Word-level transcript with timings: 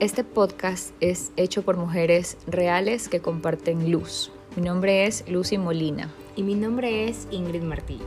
Este 0.00 0.24
podcast 0.24 0.94
es 1.00 1.30
hecho 1.36 1.60
por 1.60 1.76
mujeres 1.76 2.38
reales 2.46 3.10
que 3.10 3.20
comparten 3.20 3.92
luz. 3.92 4.32
Mi 4.56 4.62
nombre 4.62 5.06
es 5.06 5.28
Lucy 5.28 5.58
Molina. 5.58 6.10
Y 6.36 6.42
mi 6.42 6.54
nombre 6.54 7.06
es 7.06 7.28
Ingrid 7.30 7.60
Martillo. 7.60 8.06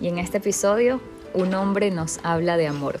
Y 0.00 0.08
en 0.08 0.18
este 0.18 0.38
episodio, 0.38 1.00
un 1.32 1.54
hombre 1.54 1.92
nos 1.92 2.18
habla 2.24 2.56
de 2.56 2.66
amor. 2.66 2.98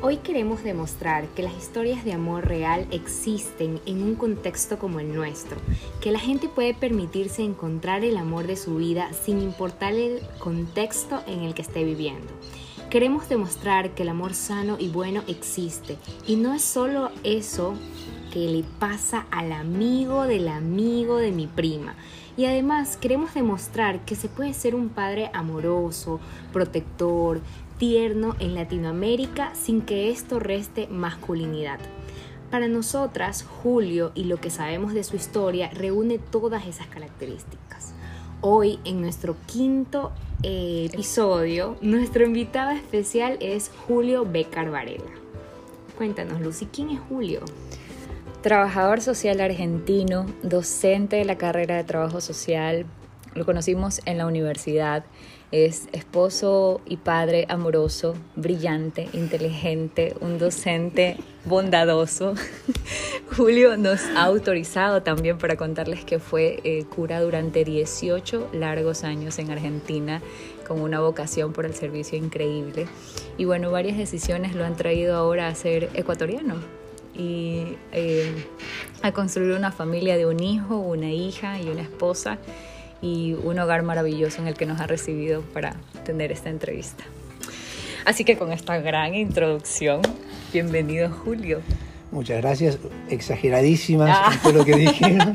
Hoy 0.00 0.16
queremos 0.16 0.64
demostrar 0.64 1.28
que 1.28 1.44
las 1.44 1.56
historias 1.56 2.04
de 2.04 2.12
amor 2.12 2.48
real 2.48 2.88
existen 2.90 3.78
en 3.86 4.02
un 4.02 4.16
contexto 4.16 4.80
como 4.80 4.98
el 4.98 5.14
nuestro, 5.14 5.58
que 6.00 6.10
la 6.10 6.18
gente 6.18 6.48
puede 6.48 6.74
permitirse 6.74 7.42
encontrar 7.44 8.02
el 8.02 8.16
amor 8.16 8.48
de 8.48 8.56
su 8.56 8.74
vida 8.78 9.12
sin 9.12 9.40
importar 9.40 9.94
el 9.94 10.22
contexto 10.40 11.22
en 11.28 11.42
el 11.42 11.54
que 11.54 11.62
esté 11.62 11.84
viviendo. 11.84 12.32
Queremos 12.92 13.26
demostrar 13.26 13.94
que 13.94 14.02
el 14.02 14.10
amor 14.10 14.34
sano 14.34 14.76
y 14.78 14.90
bueno 14.90 15.22
existe 15.26 15.96
y 16.26 16.36
no 16.36 16.52
es 16.52 16.60
solo 16.60 17.10
eso 17.24 17.72
que 18.30 18.40
le 18.40 18.64
pasa 18.64 19.24
al 19.30 19.52
amigo 19.52 20.24
del 20.24 20.46
amigo 20.46 21.16
de 21.16 21.32
mi 21.32 21.46
prima. 21.46 21.94
Y 22.36 22.44
además 22.44 22.98
queremos 22.98 23.32
demostrar 23.32 24.04
que 24.04 24.14
se 24.14 24.28
puede 24.28 24.52
ser 24.52 24.74
un 24.74 24.90
padre 24.90 25.30
amoroso, 25.32 26.20
protector, 26.52 27.40
tierno 27.78 28.36
en 28.40 28.54
Latinoamérica 28.54 29.54
sin 29.54 29.80
que 29.80 30.10
esto 30.10 30.38
reste 30.38 30.86
masculinidad. 30.88 31.78
Para 32.50 32.68
nosotras, 32.68 33.42
Julio 33.62 34.12
y 34.14 34.24
lo 34.24 34.36
que 34.36 34.50
sabemos 34.50 34.92
de 34.92 35.02
su 35.02 35.16
historia 35.16 35.70
reúne 35.70 36.18
todas 36.18 36.66
esas 36.66 36.88
características. 36.88 37.94
Hoy, 38.44 38.80
en 38.84 39.00
nuestro 39.00 39.36
quinto 39.46 40.10
eh, 40.42 40.88
episodio, 40.92 41.76
nuestro 41.80 42.24
invitado 42.24 42.72
especial 42.72 43.38
es 43.40 43.70
Julio 43.86 44.26
Becar 44.26 44.68
Varela. 44.68 45.12
Cuéntanos, 45.96 46.40
Lucy, 46.40 46.66
¿quién 46.66 46.90
es 46.90 46.98
Julio? 47.08 47.42
Trabajador 48.42 49.00
social 49.00 49.40
argentino, 49.40 50.26
docente 50.42 51.14
de 51.14 51.24
la 51.24 51.38
carrera 51.38 51.76
de 51.76 51.84
trabajo 51.84 52.20
social. 52.20 52.84
Lo 53.34 53.44
conocimos 53.46 54.00
en 54.04 54.18
la 54.18 54.26
universidad 54.26 55.04
es 55.52 55.88
esposo 55.92 56.80
y 56.86 56.96
padre 56.96 57.44
amoroso, 57.50 58.14
brillante, 58.36 59.08
inteligente, 59.12 60.16
un 60.20 60.38
docente 60.38 61.18
bondadoso. 61.44 62.34
Julio 63.36 63.76
nos 63.76 64.00
ha 64.16 64.24
autorizado 64.24 65.02
también 65.02 65.36
para 65.36 65.56
contarles 65.56 66.06
que 66.06 66.18
fue 66.18 66.60
eh, 66.64 66.84
cura 66.84 67.20
durante 67.20 67.64
18 67.64 68.48
largos 68.54 69.04
años 69.04 69.38
en 69.38 69.50
Argentina 69.50 70.22
con 70.66 70.80
una 70.80 71.00
vocación 71.00 71.52
por 71.52 71.66
el 71.66 71.74
servicio 71.74 72.16
increíble. 72.16 72.86
Y 73.36 73.44
bueno, 73.44 73.70
varias 73.70 73.98
decisiones 73.98 74.54
lo 74.54 74.64
han 74.64 74.76
traído 74.76 75.16
ahora 75.16 75.48
a 75.48 75.54
ser 75.54 75.90
ecuatoriano 75.92 76.54
y 77.14 77.76
eh, 77.92 78.46
a 79.02 79.12
construir 79.12 79.52
una 79.52 79.70
familia 79.70 80.16
de 80.16 80.24
un 80.24 80.40
hijo, 80.40 80.78
una 80.78 81.10
hija 81.10 81.60
y 81.60 81.68
una 81.68 81.82
esposa 81.82 82.38
y 83.02 83.34
un 83.34 83.58
hogar 83.58 83.82
maravilloso 83.82 84.40
en 84.40 84.48
el 84.48 84.54
que 84.54 84.64
nos 84.64 84.80
ha 84.80 84.86
recibido 84.86 85.42
para 85.42 85.74
tener 86.04 86.32
esta 86.32 86.48
entrevista. 86.48 87.04
Así 88.06 88.24
que 88.24 88.38
con 88.38 88.52
esta 88.52 88.78
gran 88.78 89.14
introducción, 89.14 90.00
bienvenido 90.52 91.10
Julio. 91.10 91.60
Muchas 92.10 92.40
gracias, 92.40 92.78
exageradísimas 93.10 94.10
ah. 94.12 94.38
todo 94.42 94.52
lo 94.52 94.64
que 94.64 94.76
dijeron. 94.76 95.34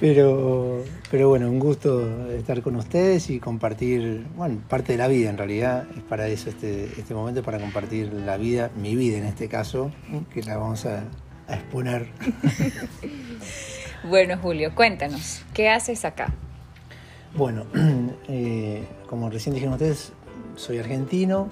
Pero, 0.00 0.84
pero 1.10 1.28
bueno, 1.28 1.48
un 1.48 1.58
gusto 1.58 2.28
estar 2.30 2.60
con 2.62 2.76
ustedes 2.76 3.30
y 3.30 3.38
compartir, 3.38 4.26
bueno, 4.36 4.60
parte 4.68 4.92
de 4.92 4.98
la 4.98 5.08
vida 5.08 5.30
en 5.30 5.38
realidad, 5.38 5.86
es 5.96 6.02
para 6.02 6.26
eso 6.28 6.50
este, 6.50 6.84
este 6.98 7.14
momento, 7.14 7.42
para 7.42 7.58
compartir 7.58 8.12
la 8.12 8.36
vida, 8.36 8.70
mi 8.76 8.96
vida 8.96 9.16
en 9.16 9.24
este 9.24 9.48
caso, 9.48 9.92
que 10.32 10.42
la 10.42 10.56
vamos 10.56 10.84
a, 10.84 11.04
a 11.48 11.54
exponer. 11.54 12.08
Bueno, 14.06 14.36
Julio, 14.36 14.74
cuéntanos, 14.74 15.40
¿qué 15.54 15.70
haces 15.70 16.04
acá? 16.04 16.30
Bueno, 17.34 17.64
eh, 18.28 18.84
como 19.08 19.30
recién 19.30 19.54
dijeron 19.54 19.72
ustedes, 19.72 20.12
soy 20.56 20.76
argentino, 20.76 21.48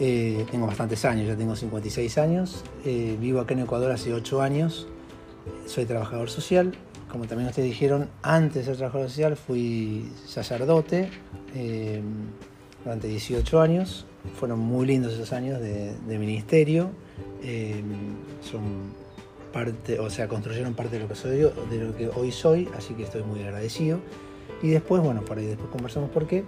eh, 0.00 0.46
tengo 0.50 0.66
bastantes 0.66 1.04
años, 1.04 1.26
ya 1.26 1.36
tengo 1.36 1.54
56 1.54 2.16
años, 2.16 2.64
eh, 2.86 3.18
vivo 3.20 3.40
acá 3.40 3.52
en 3.52 3.60
Ecuador 3.60 3.92
hace 3.92 4.14
8 4.14 4.40
años, 4.40 4.88
soy 5.66 5.84
trabajador 5.84 6.30
social, 6.30 6.74
como 7.10 7.26
también 7.26 7.50
ustedes 7.50 7.68
dijeron, 7.68 8.08
antes 8.22 8.54
de 8.54 8.64
ser 8.64 8.76
trabajador 8.78 9.10
social 9.10 9.36
fui 9.36 10.10
sacerdote 10.26 11.10
durante 12.84 13.06
18 13.06 13.60
años, 13.60 14.06
fueron 14.40 14.60
muy 14.60 14.86
lindos 14.86 15.12
esos 15.12 15.34
años 15.34 15.60
de, 15.60 15.94
de 15.94 16.18
ministerio, 16.18 16.90
son 18.40 19.01
o 20.00 20.10
sea, 20.10 20.28
construyeron 20.28 20.74
parte 20.74 20.96
de 20.96 21.02
lo 21.02 21.08
que 21.08 21.14
soy 21.14 21.40
yo, 21.40 21.50
de 21.70 21.78
lo 21.78 21.94
que 21.94 22.08
hoy 22.08 22.32
soy, 22.32 22.68
así 22.76 22.94
que 22.94 23.02
estoy 23.02 23.22
muy 23.22 23.42
agradecido. 23.42 24.00
Y 24.62 24.70
después, 24.70 25.02
bueno, 25.02 25.22
por 25.22 25.38
ahí 25.38 25.46
después 25.46 25.70
conversamos 25.70 26.10
por 26.10 26.26
qué, 26.26 26.44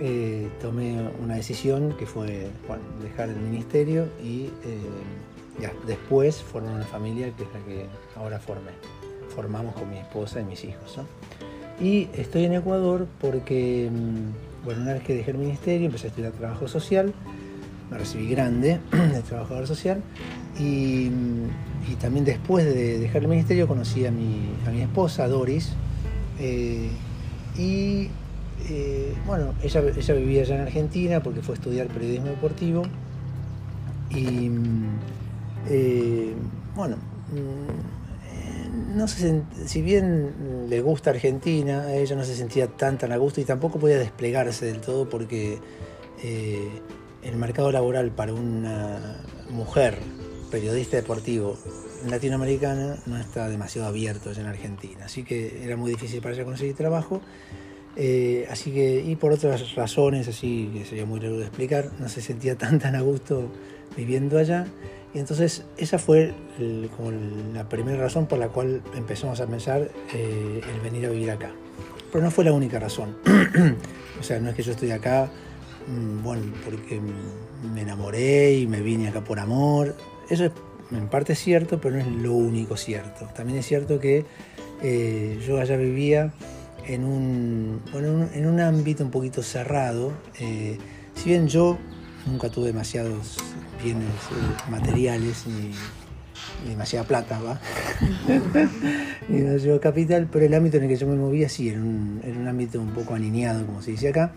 eh, 0.00 0.48
tomé 0.60 1.08
una 1.22 1.36
decisión 1.36 1.96
que 1.96 2.06
fue 2.06 2.48
dejar 3.02 3.28
el 3.28 3.36
ministerio 3.36 4.08
y 4.22 4.46
eh, 4.64 4.78
ya, 5.60 5.72
después 5.86 6.42
formar 6.42 6.74
una 6.74 6.84
familia 6.84 7.32
que 7.36 7.44
es 7.44 7.48
la 7.52 7.60
que 7.60 7.86
ahora 8.16 8.38
formé. 8.38 8.72
Formamos 9.34 9.74
con 9.74 9.90
mi 9.90 9.98
esposa 9.98 10.40
y 10.40 10.44
mis 10.44 10.64
hijos. 10.64 10.98
Y 11.80 12.08
estoy 12.14 12.44
en 12.44 12.54
Ecuador 12.54 13.06
porque, 13.20 13.90
mm, 13.90 14.64
bueno, 14.64 14.82
una 14.82 14.92
vez 14.94 15.02
que 15.02 15.14
dejé 15.14 15.32
el 15.32 15.38
ministerio, 15.38 15.86
empecé 15.86 16.06
a 16.06 16.10
estudiar 16.10 16.32
trabajo 16.32 16.68
social, 16.68 17.12
me 17.90 17.98
recibí 17.98 18.28
grande 18.28 18.80
de 18.92 19.22
trabajador 19.22 19.66
social 19.66 20.02
y, 20.58 21.10
también 22.00 22.24
después 22.24 22.64
de 22.64 22.98
dejar 22.98 23.22
el 23.22 23.28
ministerio 23.28 23.68
conocí 23.68 24.04
a 24.04 24.10
mi, 24.10 24.50
a 24.66 24.70
mi 24.70 24.82
esposa, 24.82 25.28
Doris, 25.28 25.72
eh, 26.40 26.88
y 27.56 28.08
eh, 28.68 29.14
bueno, 29.26 29.54
ella, 29.62 29.82
ella, 29.96 30.14
vivía 30.14 30.42
allá 30.42 30.56
en 30.56 30.60
Argentina 30.62 31.22
porque 31.22 31.40
fue 31.40 31.54
a 31.54 31.58
estudiar 31.58 31.86
periodismo 31.88 32.26
deportivo. 32.26 32.82
Y 34.10 34.50
eh, 35.68 36.34
bueno, 36.74 36.96
mm, 37.32 38.96
no 38.96 39.08
se, 39.08 39.42
si 39.66 39.82
bien 39.82 40.66
le 40.68 40.80
gusta 40.80 41.10
Argentina, 41.10 41.92
ella 41.94 42.16
no 42.16 42.24
se 42.24 42.34
sentía 42.34 42.66
tan 42.68 42.98
tan 42.98 43.12
a 43.12 43.16
gusto 43.16 43.40
y 43.40 43.44
tampoco 43.44 43.78
podía 43.78 43.98
desplegarse 43.98 44.66
del 44.66 44.80
todo 44.80 45.08
porque 45.08 45.58
el 46.22 47.36
mercado 47.36 47.70
laboral 47.70 48.10
para 48.10 48.32
una 48.32 49.20
mujer 49.50 49.98
periodista 50.54 50.96
deportivo 50.96 51.58
latinoamericana 52.08 52.96
no 53.06 53.18
está 53.18 53.48
demasiado 53.48 53.88
abierto 53.88 54.30
en 54.30 54.46
Argentina, 54.46 55.06
así 55.06 55.24
que 55.24 55.64
era 55.64 55.76
muy 55.76 55.90
difícil 55.90 56.20
para 56.20 56.32
ella 56.32 56.44
conseguir 56.44 56.76
trabajo. 56.76 57.20
Eh, 57.96 58.46
así 58.48 58.70
que, 58.70 59.02
y 59.04 59.16
por 59.16 59.32
otras 59.32 59.74
razones, 59.74 60.28
así 60.28 60.70
que 60.72 60.84
sería 60.84 61.06
muy 61.06 61.18
largo 61.18 61.38
de 61.38 61.46
explicar, 61.46 61.90
no 61.98 62.08
se 62.08 62.22
sentía 62.22 62.54
tan 62.62 62.78
tan 62.78 62.94
a 62.94 63.00
gusto 63.00 63.50
viviendo 63.96 64.38
allá. 64.38 64.68
Y 65.12 65.18
entonces 65.18 65.64
esa 65.76 65.98
fue 65.98 66.32
como 66.96 67.10
la 67.52 67.68
primera 67.68 67.98
razón 67.98 68.26
por 68.26 68.38
la 68.38 68.46
cual 68.46 68.80
empezamos 68.94 69.40
a 69.40 69.48
pensar 69.48 69.90
eh, 70.14 70.60
el 70.72 70.80
venir 70.82 71.06
a 71.06 71.10
vivir 71.10 71.32
acá. 71.32 71.50
Pero 72.12 72.22
no 72.22 72.30
fue 72.30 72.44
la 72.44 72.52
única 72.52 72.78
razón. 72.78 73.16
o 74.20 74.22
sea, 74.22 74.38
no 74.38 74.50
es 74.50 74.54
que 74.54 74.62
yo 74.62 74.70
estoy 74.70 74.92
acá, 74.92 75.28
mm, 75.88 76.22
bueno, 76.22 76.44
porque 76.64 77.00
me 77.74 77.80
enamoré 77.80 78.54
y 78.54 78.68
me 78.68 78.82
vine 78.82 79.08
acá 79.08 79.20
por 79.24 79.40
amor. 79.40 79.96
Eso 80.28 80.46
es 80.46 80.52
en 80.90 81.08
parte 81.08 81.34
cierto, 81.34 81.80
pero 81.80 81.96
no 81.96 82.02
es 82.02 82.06
lo 82.06 82.32
único 82.32 82.76
cierto. 82.76 83.26
También 83.34 83.58
es 83.58 83.66
cierto 83.66 83.98
que 83.98 84.24
eh, 84.82 85.40
yo 85.46 85.58
allá 85.60 85.76
vivía 85.76 86.32
en 86.86 87.04
un, 87.04 87.82
en 87.92 88.46
un, 88.46 88.60
ámbito 88.60 89.04
un 89.04 89.10
poquito 89.10 89.42
cerrado. 89.42 90.12
Eh, 90.40 90.78
si 91.14 91.30
bien 91.30 91.48
yo 91.48 91.78
nunca 92.26 92.48
tuve 92.48 92.66
demasiados 92.66 93.38
bienes 93.82 94.04
eh, 94.06 94.70
materiales 94.70 95.46
ni, 95.46 95.72
demasiada 96.68 97.06
plata, 97.06 97.40
¿va? 97.40 97.60
ni 99.28 99.40
demasiado 99.40 99.80
capital, 99.80 100.28
pero 100.30 100.44
el 100.46 100.54
ámbito 100.54 100.76
en 100.76 100.84
el 100.84 100.88
que 100.88 100.96
yo 100.96 101.06
me 101.06 101.16
movía 101.16 101.48
sí, 101.48 101.68
era 101.68 101.78
un, 101.78 102.20
un 102.24 102.48
ámbito 102.48 102.80
un 102.80 102.92
poco 102.92 103.14
aniñado, 103.14 103.66
como 103.66 103.82
se 103.82 103.92
dice 103.92 104.08
acá, 104.08 104.32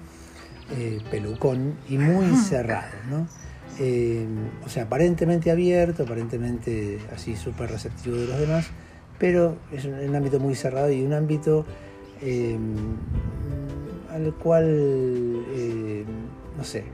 pelucón 1.09 1.75
y 1.87 1.97
muy 1.97 2.35
cerrado, 2.35 2.91
¿no? 3.09 3.27
Eh, 3.79 4.25
o 4.65 4.69
sea, 4.69 4.83
aparentemente 4.83 5.51
abierto, 5.51 6.03
aparentemente 6.03 6.99
así 7.13 7.35
súper 7.35 7.69
receptivo 7.69 8.15
de 8.17 8.25
los 8.25 8.39
demás, 8.39 8.67
pero 9.19 9.57
es 9.71 9.85
un, 9.85 10.15
ámbito 10.15 10.39
muy 10.39 10.55
cerrado 10.55 10.91
y 10.91 11.03
un 11.03 11.13
ámbito 11.13 11.65
eh, 12.21 12.57
al 14.09 14.33
cual, 14.33 14.65
eh, 15.55 16.05
no 16.57 16.63
sé, 16.63 16.85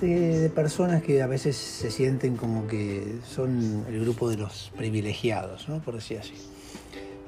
de, 0.00 0.50
personas 0.54 1.02
que 1.02 1.20
a 1.22 1.26
veces 1.26 1.56
se 1.56 1.90
sienten 1.90 2.36
como 2.36 2.66
que 2.66 3.16
son 3.26 3.84
el 3.88 4.00
grupo 4.00 4.30
de 4.30 4.38
los 4.38 4.72
privilegiados, 4.76 5.68
¿no? 5.68 5.80
por 5.80 5.94
decir 5.94 6.18
así. 6.18 6.34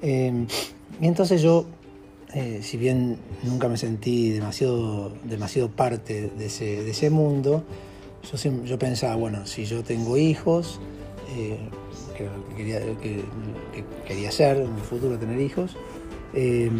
y 0.02 1.06
entonces 1.06 1.42
yo 1.42 1.66
eh, 2.34 2.60
si 2.62 2.76
bien 2.76 3.16
nunca 3.44 3.68
me 3.68 3.76
sentí 3.76 4.30
demasiado, 4.30 5.12
demasiado 5.24 5.68
parte 5.68 6.30
de 6.36 6.46
ese, 6.46 7.10
mundo, 7.10 7.62
yo, 8.64 8.78
pensaba, 8.78 9.14
bueno, 9.14 9.46
si 9.46 9.64
yo 9.64 9.84
tengo 9.84 10.16
hijos, 10.16 10.80
eh, 11.36 11.58
que, 12.16 12.28
quería, 12.56 12.80
que, 13.00 13.22
quería 14.06 14.28
hacer 14.30 14.56
en 14.56 14.74
el 14.74 14.82
futuro, 14.82 15.16
tener 15.16 15.40
hijos, 15.40 15.76
eh, 16.34 16.70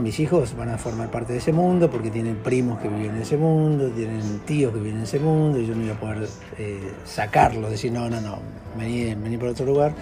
mis 0.00 0.18
hijos 0.18 0.56
van 0.56 0.70
a 0.70 0.78
formar 0.78 1.10
parte 1.10 1.34
de 1.34 1.38
ese 1.38 1.52
mundo 1.52 1.90
porque 1.90 2.10
tienen 2.10 2.36
primos 2.36 2.80
que 2.80 2.88
viven 2.88 3.16
en 3.16 3.22
ese 3.22 3.36
mundo, 3.36 3.88
tienen 3.90 4.40
tíos 4.46 4.72
que 4.72 4.78
viven 4.78 4.96
en 4.96 5.02
ese 5.02 5.18
mundo 5.20 5.60
y 5.60 5.66
yo 5.66 5.74
no 5.74 5.84
iba 5.84 5.94
a 5.94 6.00
poder 6.00 6.28
eh, 6.58 6.92
sacarlo, 7.04 7.68
decir, 7.68 7.92
no, 7.92 8.08
no, 8.08 8.20
no, 8.20 8.38
vení, 8.78 9.14
vení 9.14 9.36
por 9.36 9.48
otro 9.48 9.66
lugar. 9.66 9.94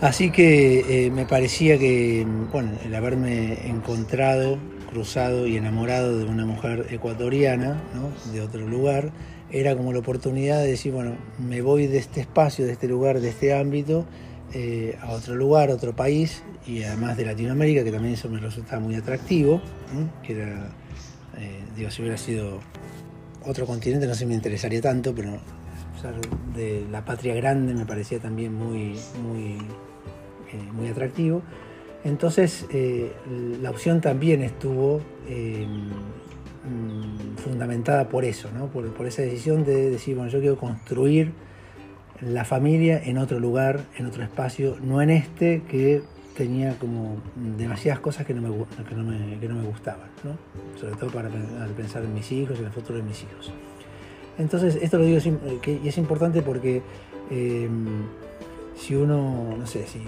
Así 0.00 0.30
que 0.30 1.06
eh, 1.06 1.10
me 1.10 1.26
parecía 1.26 1.76
que, 1.76 2.24
bueno, 2.52 2.70
el 2.84 2.94
haberme 2.94 3.68
encontrado, 3.68 4.58
cruzado 4.90 5.48
y 5.48 5.56
enamorado 5.56 6.18
de 6.18 6.24
una 6.24 6.46
mujer 6.46 6.86
ecuatoriana, 6.90 7.82
¿no? 7.94 8.32
de 8.32 8.40
otro 8.40 8.66
lugar, 8.68 9.10
era 9.50 9.76
como 9.76 9.92
la 9.92 9.98
oportunidad 9.98 10.60
de 10.60 10.68
decir, 10.68 10.92
bueno, 10.92 11.16
me 11.38 11.62
voy 11.62 11.88
de 11.88 11.98
este 11.98 12.20
espacio, 12.20 12.64
de 12.64 12.72
este 12.72 12.86
lugar, 12.86 13.20
de 13.20 13.30
este 13.30 13.52
ámbito, 13.54 14.06
eh, 14.54 14.96
a 15.02 15.10
otro 15.10 15.34
lugar, 15.34 15.70
a 15.70 15.74
otro 15.74 15.96
país, 15.96 16.44
y 16.64 16.84
además 16.84 17.16
de 17.16 17.24
Latinoamérica, 17.24 17.82
que 17.82 17.90
también 17.90 18.14
eso 18.14 18.28
me 18.28 18.38
resultaba 18.38 18.80
muy 18.80 18.94
atractivo, 18.94 19.60
que 20.22 20.34
era, 20.34 20.70
eh, 21.38 21.60
digo, 21.76 21.90
si 21.90 22.02
hubiera 22.02 22.18
sido 22.18 22.60
otro 23.44 23.66
continente 23.66 24.06
no 24.06 24.12
sé 24.12 24.20
si 24.20 24.26
me 24.26 24.34
interesaría 24.34 24.80
tanto, 24.80 25.14
pero 25.14 25.40
de 26.54 26.86
la 26.90 27.04
patria 27.04 27.34
grande 27.34 27.74
me 27.74 27.84
parecía 27.84 28.20
también 28.20 28.54
muy, 28.54 28.96
muy, 29.22 29.58
eh, 30.52 30.72
muy 30.72 30.88
atractivo. 30.88 31.42
Entonces 32.04 32.66
la 33.60 33.70
opción 33.70 34.00
también 34.00 34.42
estuvo 34.42 35.00
mm, 35.28 35.90
fundamentada 37.36 38.08
por 38.08 38.24
eso, 38.24 38.48
¿no? 38.56 38.68
por, 38.68 38.94
por 38.94 39.06
esa 39.06 39.22
decisión 39.22 39.64
de 39.64 39.90
decir, 39.90 40.14
bueno, 40.14 40.30
yo 40.30 40.38
quiero 40.38 40.56
construir 40.56 41.32
la 42.20 42.44
familia 42.44 43.00
en 43.04 43.18
otro 43.18 43.40
lugar, 43.40 43.80
en 43.96 44.06
otro 44.06 44.22
espacio, 44.22 44.76
no 44.80 45.02
en 45.02 45.10
este 45.10 45.62
que 45.68 46.02
tenía 46.36 46.78
como 46.78 47.16
demasiadas 47.58 48.00
cosas 48.00 48.24
que 48.24 48.32
no 48.32 48.42
me, 48.42 48.48
que 48.84 48.94
no 48.94 49.02
me, 49.02 49.38
que 49.40 49.48
no 49.48 49.56
me 49.56 49.64
gustaban, 49.64 50.08
¿no? 50.22 50.38
sobre 50.78 50.94
todo 50.94 51.10
para 51.10 51.28
pensar 51.76 52.04
en 52.04 52.14
mis 52.14 52.30
hijos 52.30 52.58
en 52.60 52.66
el 52.66 52.70
futuro 52.70 52.98
de 52.98 53.04
mis 53.04 53.22
hijos. 53.22 53.52
Entonces, 54.38 54.78
esto 54.80 54.98
lo 54.98 55.04
digo 55.04 55.18
y 55.66 55.88
es 55.88 55.98
importante 55.98 56.42
porque 56.42 56.80
si 58.78 58.94
uno, 58.94 59.56
no 59.58 59.66
sé, 59.66 59.84
si, 59.86 60.00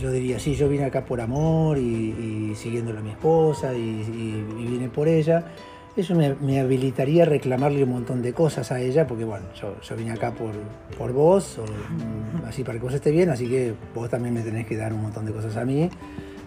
yo 0.00 0.10
diría, 0.12 0.38
sí, 0.38 0.54
yo 0.54 0.68
vine 0.68 0.84
acá 0.84 1.04
por 1.04 1.20
amor 1.20 1.76
y, 1.78 2.54
siguiéndole 2.54 2.98
a 2.98 3.02
mi 3.02 3.10
esposa 3.10 3.74
y, 3.74 3.78
y 3.78 4.66
vine 4.66 4.88
por 4.88 5.08
ella, 5.08 5.44
eso 6.00 6.14
me, 6.14 6.60
habilitaría 6.60 7.24
a 7.24 7.26
reclamarle 7.26 7.82
un 7.82 7.90
montón 7.90 8.22
de 8.22 8.32
cosas 8.32 8.70
a 8.70 8.80
ella, 8.80 9.06
porque 9.08 9.24
bueno, 9.24 9.46
yo, 9.60 9.96
vine 9.96 10.12
acá 10.12 10.32
por, 10.32 10.52
por 10.96 11.12
vos, 11.12 11.58
mm, 11.58 12.46
así 12.46 12.62
para 12.62 12.78
que 12.78 12.84
vos 12.84 12.94
estés 12.94 13.12
bien, 13.12 13.30
así 13.30 13.48
que 13.48 13.74
vos 13.96 14.08
también 14.08 14.32
me 14.32 14.42
tenés 14.42 14.64
que 14.64 14.76
dar 14.76 14.92
un 14.92 15.02
montón 15.02 15.26
de 15.26 15.32
cosas 15.32 15.56
a 15.56 15.64
mí, 15.64 15.90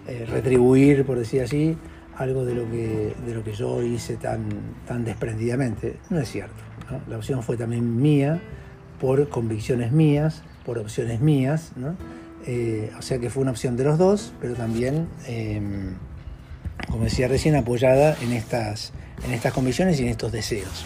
eh, 0.08 0.26
retribuir, 0.26 1.04
por 1.04 1.18
decir 1.18 1.42
así, 1.42 1.76
algo 2.16 2.46
de 2.46 2.54
lo 2.54 2.70
que, 2.70 3.14
de 3.26 3.34
lo 3.34 3.44
que 3.44 3.52
yo 3.52 3.82
hice 3.82 4.16
tan, 4.16 4.48
tan 4.86 5.04
desprendidamente. 5.04 5.96
No 6.08 6.20
es 6.20 6.30
cierto. 6.30 6.62
La 7.06 7.18
opción 7.18 7.42
fue 7.42 7.58
también 7.58 8.00
mía, 8.00 8.40
por 9.00 9.28
convicciones 9.28 9.92
mías, 9.92 10.42
por 10.64 10.78
opciones 10.78 11.20
mías, 11.20 11.72
eh, 12.46 12.90
o 12.98 13.02
sea 13.02 13.18
que 13.18 13.30
fue 13.30 13.42
una 13.42 13.52
opción 13.52 13.76
de 13.76 13.84
los 13.84 13.98
dos, 13.98 14.32
pero 14.40 14.54
también, 14.54 15.08
em, 15.26 15.94
como 16.88 17.04
decía 17.04 17.28
recién, 17.28 17.54
apoyada 17.54 18.16
en 18.22 18.32
estas 18.32 18.92
en 19.24 19.32
estas 19.32 19.52
convicciones 19.52 20.00
y 20.00 20.02
en 20.02 20.08
estos 20.08 20.32
deseos. 20.32 20.84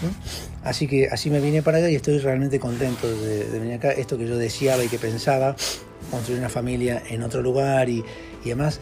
Así 0.62 0.86
que 0.86 1.08
así 1.08 1.30
me 1.30 1.40
vine 1.40 1.62
para 1.62 1.78
acá 1.78 1.90
y 1.90 1.94
estoy 1.94 2.18
realmente 2.18 2.58
contento 2.58 3.08
de, 3.08 3.44
venir 3.58 3.74
acá. 3.74 3.92
Esto 3.92 4.18
que 4.18 4.26
yo 4.26 4.36
deseaba 4.36 4.84
y 4.84 4.88
que 4.88 4.98
pensaba, 4.98 5.56
construir 6.10 6.40
una 6.40 6.48
familia 6.48 7.02
en 7.08 7.22
otro 7.22 7.42
lugar 7.42 7.88
y, 7.88 8.04
además 8.42 8.80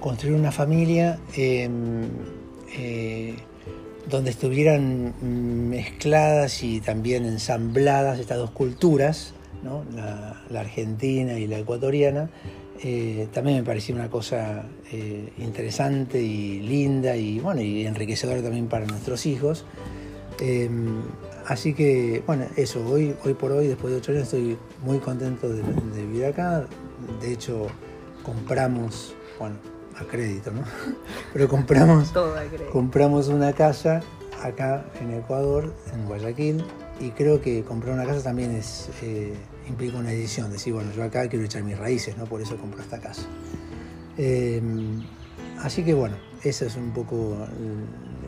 construir 0.00 0.36
una 0.36 0.52
familia 0.52 1.18
em, 1.34 2.08
eh, 2.76 3.36
donde 4.06 4.30
estuvieran 4.30 5.14
mezcladas 5.70 6.62
y 6.62 6.80
también 6.80 7.24
ensambladas 7.24 8.18
estas 8.18 8.36
dos 8.36 8.50
culturas, 8.50 9.32
la 9.62 10.60
argentina 10.60 11.38
y 11.38 11.46
la 11.46 11.58
ecuatoriana, 11.58 12.30
eh, 12.82 13.28
también 13.32 13.58
me 13.58 13.62
parecía 13.62 13.94
una 13.94 14.10
cosa 14.10 14.64
eh, 14.92 15.32
interesante 15.38 16.20
y 16.20 16.60
linda 16.60 17.16
y 17.16 17.38
bueno 17.38 17.62
y 17.62 17.86
enriquecedora 17.86 18.42
también 18.42 18.66
para 18.66 18.84
nuestros 18.86 19.26
hijos. 19.26 19.64
Em, 20.40 21.02
así 21.46 21.72
que 21.72 22.22
bueno, 22.26 22.46
eso, 22.56 22.84
hoy, 22.86 23.14
hoy 23.24 23.34
por 23.34 23.52
hoy, 23.52 23.68
después 23.68 23.92
de 23.92 24.00
ocho 24.00 24.12
años, 24.12 24.24
estoy 24.24 24.58
muy 24.82 24.98
contento 24.98 25.48
de, 25.48 25.62
vivir 25.94 26.26
acá. 26.26 26.66
De 27.20 27.32
hecho, 27.32 27.68
compramos, 28.24 29.14
bueno, 29.38 29.56
a 29.96 30.04
crédito, 30.04 30.50
¿no? 30.50 30.62
Pero 31.32 31.48
compramos, 31.48 32.12
compramos 32.72 33.28
una 33.28 33.52
casa 33.52 34.00
acá 34.42 34.84
en 35.00 35.14
Ecuador, 35.14 35.72
en 35.94 36.06
Guayaquil, 36.06 36.64
y 37.00 37.10
creo 37.10 37.40
que 37.40 37.62
comprar 37.64 37.94
una 37.94 38.04
casa 38.04 38.22
también 38.22 38.52
es 38.52 38.88
eh, 39.02 39.34
implica 39.68 39.98
una 39.98 40.10
decisión, 40.10 40.50
decir, 40.50 40.72
bueno, 40.72 40.92
yo 40.92 41.02
acá 41.02 41.28
quiero 41.28 41.44
echar 41.44 41.62
mis 41.62 41.78
raíces, 41.78 42.16
¿no? 42.16 42.24
Por 42.24 42.40
eso 42.40 42.56
compro 42.56 42.80
esta 42.80 42.98
casa. 43.00 43.22
Em, 44.16 45.02
así 45.60 45.82
que 45.82 45.94
bueno, 45.94 46.16
esas 46.42 46.76
un 46.76 46.92
poco, 46.92 47.46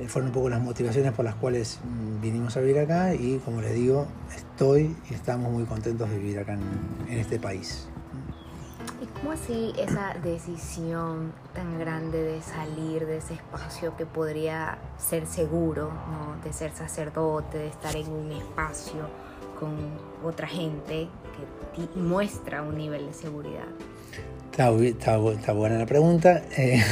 eh, 0.00 0.08
fueron 0.08 0.28
un 0.28 0.34
poco 0.34 0.48
las 0.48 0.60
motivaciones 0.60 1.12
por 1.12 1.24
las 1.24 1.36
cuales 1.36 1.78
vinimos 2.20 2.56
a 2.56 2.60
vivir 2.60 2.78
acá 2.78 3.14
y 3.14 3.38
como 3.44 3.60
les 3.60 3.74
digo, 3.74 4.06
estoy 4.34 4.96
y 5.10 5.14
estamos 5.14 5.52
muy 5.52 5.64
contentos 5.64 6.10
de 6.10 6.18
vivir 6.18 6.38
acá 6.38 6.54
en, 6.54 7.18
este 7.18 7.38
país. 7.38 7.88
¿Y 9.16 9.20
cómo 9.20 9.32
así 9.32 9.72
esa 9.78 10.14
decisión 10.22 11.32
tan 11.54 11.78
grande 11.78 12.22
de 12.22 12.42
salir 12.42 13.06
de 13.06 13.18
ese 13.18 13.34
espacio 13.34 13.96
que 13.96 14.06
podría 14.06 14.78
ser 14.98 15.26
seguro, 15.26 15.90
¿no? 16.10 16.42
de 16.44 16.52
ser 16.52 16.72
sacerdote, 16.72 17.58
de 17.58 17.68
estar 17.68 17.96
en 17.96 18.10
un 18.10 18.32
espacio 18.32 19.08
con 19.58 19.74
otra 20.24 20.46
gente 20.46 21.08
que 21.74 21.98
muestra 21.98 22.62
un 22.62 22.76
nivel 22.76 23.06
de 23.06 23.14
seguridad? 23.14 23.68
Está, 24.50 25.52
buena 25.52 25.78
la 25.78 25.86
pregunta. 25.86 26.42
Eh, 26.56 26.82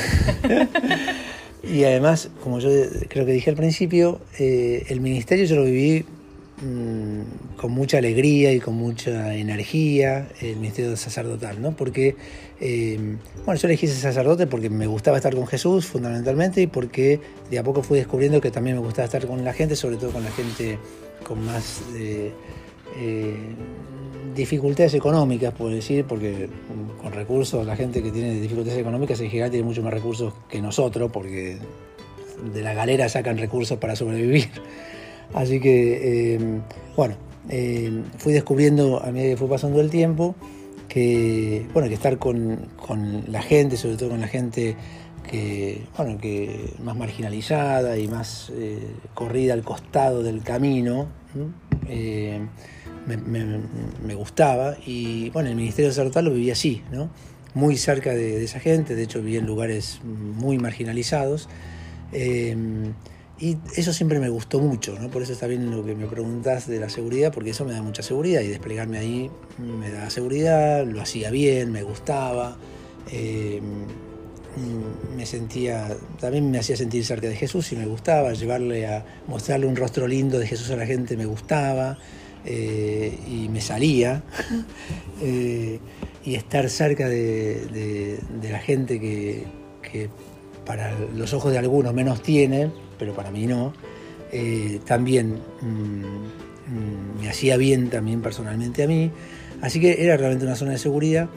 y 1.63 1.85
además, 1.85 2.31
como 2.43 2.59
yo 2.59 2.69
creo 3.09 3.25
que 3.25 3.33
dije 3.33 3.51
al 3.51 3.57
principio, 3.57 4.21
eh, 4.39 4.85
el 4.89 5.01
ministerio 5.01 5.47
yo 5.47 5.57
lo 5.57 5.65
viví 5.65 6.05
con 6.57 7.73
mucha 7.73 7.99
alegría 7.99 8.53
y 8.53 8.61
con 8.61 8.75
mucha 8.75 9.35
energía, 9.35 10.29
el 10.41 10.57
ministerio 10.57 10.97
sacerdotal, 10.97 11.61
¿no? 11.61 11.77
Porque, 11.77 12.17
eh, 12.61 13.17
bueno, 13.45 13.61
yo 13.61 13.67
elegí 13.67 13.87
ese 13.87 14.01
sacerdote 14.01 14.47
porque 14.47 14.71
me 14.71 14.87
gustaba 14.87 15.17
estar 15.17 15.35
con 15.35 15.47
Jesús 15.47 15.87
fundamentalmente 15.87 16.63
y 16.63 16.67
porque 16.67 17.21
de 17.51 17.59
a 17.59 17.65
poco 17.65 17.83
fui 17.83 17.99
descubriendo 17.99 18.41
que 18.41 18.51
también 18.51 18.77
me 18.77 18.83
gustaba 18.83 19.07
estar 19.07 19.27
con 19.27 19.45
la 19.45 19.53
gente, 19.53 19.75
sobre 19.75 19.97
todo 19.97 20.11
con 20.11 20.23
la 20.23 20.31
gente 20.31 20.79
con 21.27 21.45
más 21.45 21.83
eh, 21.97 22.33
dificultades 24.35 24.95
económicas, 24.95 25.55
puedo 25.55 25.71
decir, 25.71 26.05
porque 26.05 26.49
con 27.01 27.13
recursos, 27.13 27.67
la 27.67 27.77
gente 27.77 28.03
que 28.03 28.11
tiene 28.11 28.41
dificultades 28.41 28.79
económicas 28.79 29.21
en 29.21 29.31
general 29.31 29.51
tiene 29.51 29.65
mucho 29.67 29.83
más 29.83 29.93
recursos 29.93 30.35
que 30.49 30.61
nosotros, 30.61 31.11
porque 31.13 31.59
de 32.53 32.63
la 32.63 32.75
galera 32.75 33.09
sacan 33.09 33.39
recursos 33.39 33.79
para 33.79 33.97
sobrevivir. 33.97 34.49
Así 35.33 35.61
que, 35.61 36.35
eh, 36.35 36.61
bueno, 36.97 37.17
eh, 37.49 38.03
fui 38.19 38.33
descubriendo 38.33 39.03
a 39.03 39.11
medida 39.11 39.31
que 39.31 39.37
fue 39.37 39.49
pasando 39.49 39.81
el 39.81 39.91
tiempo 39.91 40.35
que, 40.89 41.67
bueno, 41.73 41.89
que 41.89 41.95
estar 41.95 42.19
con, 42.19 42.69
la 43.29 43.43
gente, 43.43 43.77
sobre 43.77 43.97
todo 43.97 44.11
con 44.11 44.21
la 44.21 44.29
gente 44.29 44.77
que, 45.29 45.87
bueno, 45.97 46.19
que 46.19 46.73
más 46.83 46.97
marginalizada 46.97 47.99
y 47.99 48.07
más 48.07 48.53
corrida 49.15 49.55
al 49.55 49.63
costado 49.63 50.23
del 50.23 50.43
camino, 50.43 51.09
me, 53.07 54.15
gustaba 54.15 54.77
y 54.87 55.31
bueno, 55.31 55.49
el 55.49 55.57
Ministerio 55.57 55.91
Sacerdotal 55.91 56.27
lo 56.27 56.33
vivía 56.33 56.53
así, 56.53 56.83
¿no? 56.93 57.11
muy 57.55 57.77
cerca 57.77 58.13
de, 58.13 58.43
esa 58.45 58.61
gente, 58.61 58.95
de 58.95 59.05
hecho 59.05 59.21
vivía 59.21 59.39
en 59.39 59.47
lugares 59.47 60.01
muy 60.05 60.59
marginalizados. 60.59 61.49
Eh, 62.13 62.57
y 63.39 63.57
eso 63.77 63.93
siempre 63.93 64.21
me 64.21 64.29
gustó 64.29 64.61
mucho, 64.61 64.99
¿no? 64.99 65.11
por 65.11 65.23
eso 65.23 65.33
está 65.33 65.47
bien 65.47 65.71
lo 65.71 65.85
que 65.85 65.95
me 65.95 66.07
preguntas 66.07 66.67
de 66.67 66.79
la 66.79 66.89
seguridad, 66.89 67.33
porque 67.33 67.51
eso 67.51 67.65
me 67.65 67.73
da 67.73 67.83
mucha 67.83 68.03
seguridad 68.03 68.41
y 68.43 68.49
desplegarme 68.49 68.99
ahí 68.99 69.31
me 69.59 69.91
da 69.91 70.09
seguridad, 70.11 70.87
lo 70.87 71.01
hacía 71.01 71.31
bien, 71.31 71.73
me 71.73 71.83
gustaba, 71.83 72.57
eh, 73.11 73.61
me 75.17 75.27
sentía, 75.27 75.97
también 76.21 76.51
me 76.51 76.59
hacía 76.59 76.77
sentir 76.77 77.05
cerca 77.05 77.29
de 77.29 77.35
Jesús 77.35 77.73
y 77.73 77.77
me 77.77 77.87
gustaba, 77.87 78.33
llevarle 78.33 78.87
a 78.87 79.05
mostrarle 79.27 79.67
un 79.67 79.75
rostro 79.75 80.07
lindo 80.07 80.39
de 80.39 80.47
Jesús 80.47 80.71
a 80.71 80.77
la 80.77 80.87
gente 80.87 81.17
me 81.17 81.27
gustaba. 81.27 81.99
Eh, 82.47 83.19
y 83.27 83.49
me 83.49 83.61
salía. 83.61 84.23
Eh, 85.23 85.79
y 86.25 86.35
estar 86.35 86.69
cerca 86.69 87.09
de, 87.09 88.19
la 88.43 88.59
gente 88.59 89.01
que, 89.01 90.11
para 90.67 90.99
los 91.15 91.33
ojos 91.33 91.53
de 91.53 91.59
algunos 91.59 91.95
menos 91.95 92.23
tiene, 92.23 92.71
pero 92.99 93.15
para 93.15 93.31
mí 93.31 93.47
no, 93.47 93.73
eh, 94.33 94.81
también 94.85 95.41
mm, 95.61 95.67
mm, 95.67 97.21
me 97.21 97.29
hacía 97.29 97.57
bien 97.57 97.91
también 97.91 98.21
personalmente 98.23 98.83
a 98.83 98.87
mí. 98.87 99.11
Así 99.61 99.81
que 99.81 100.05
era 100.05 100.17
realmente 100.17 100.45
una 100.45 100.57
zona 100.57 100.73
de 100.73 100.79
seguridad. 100.79 101.29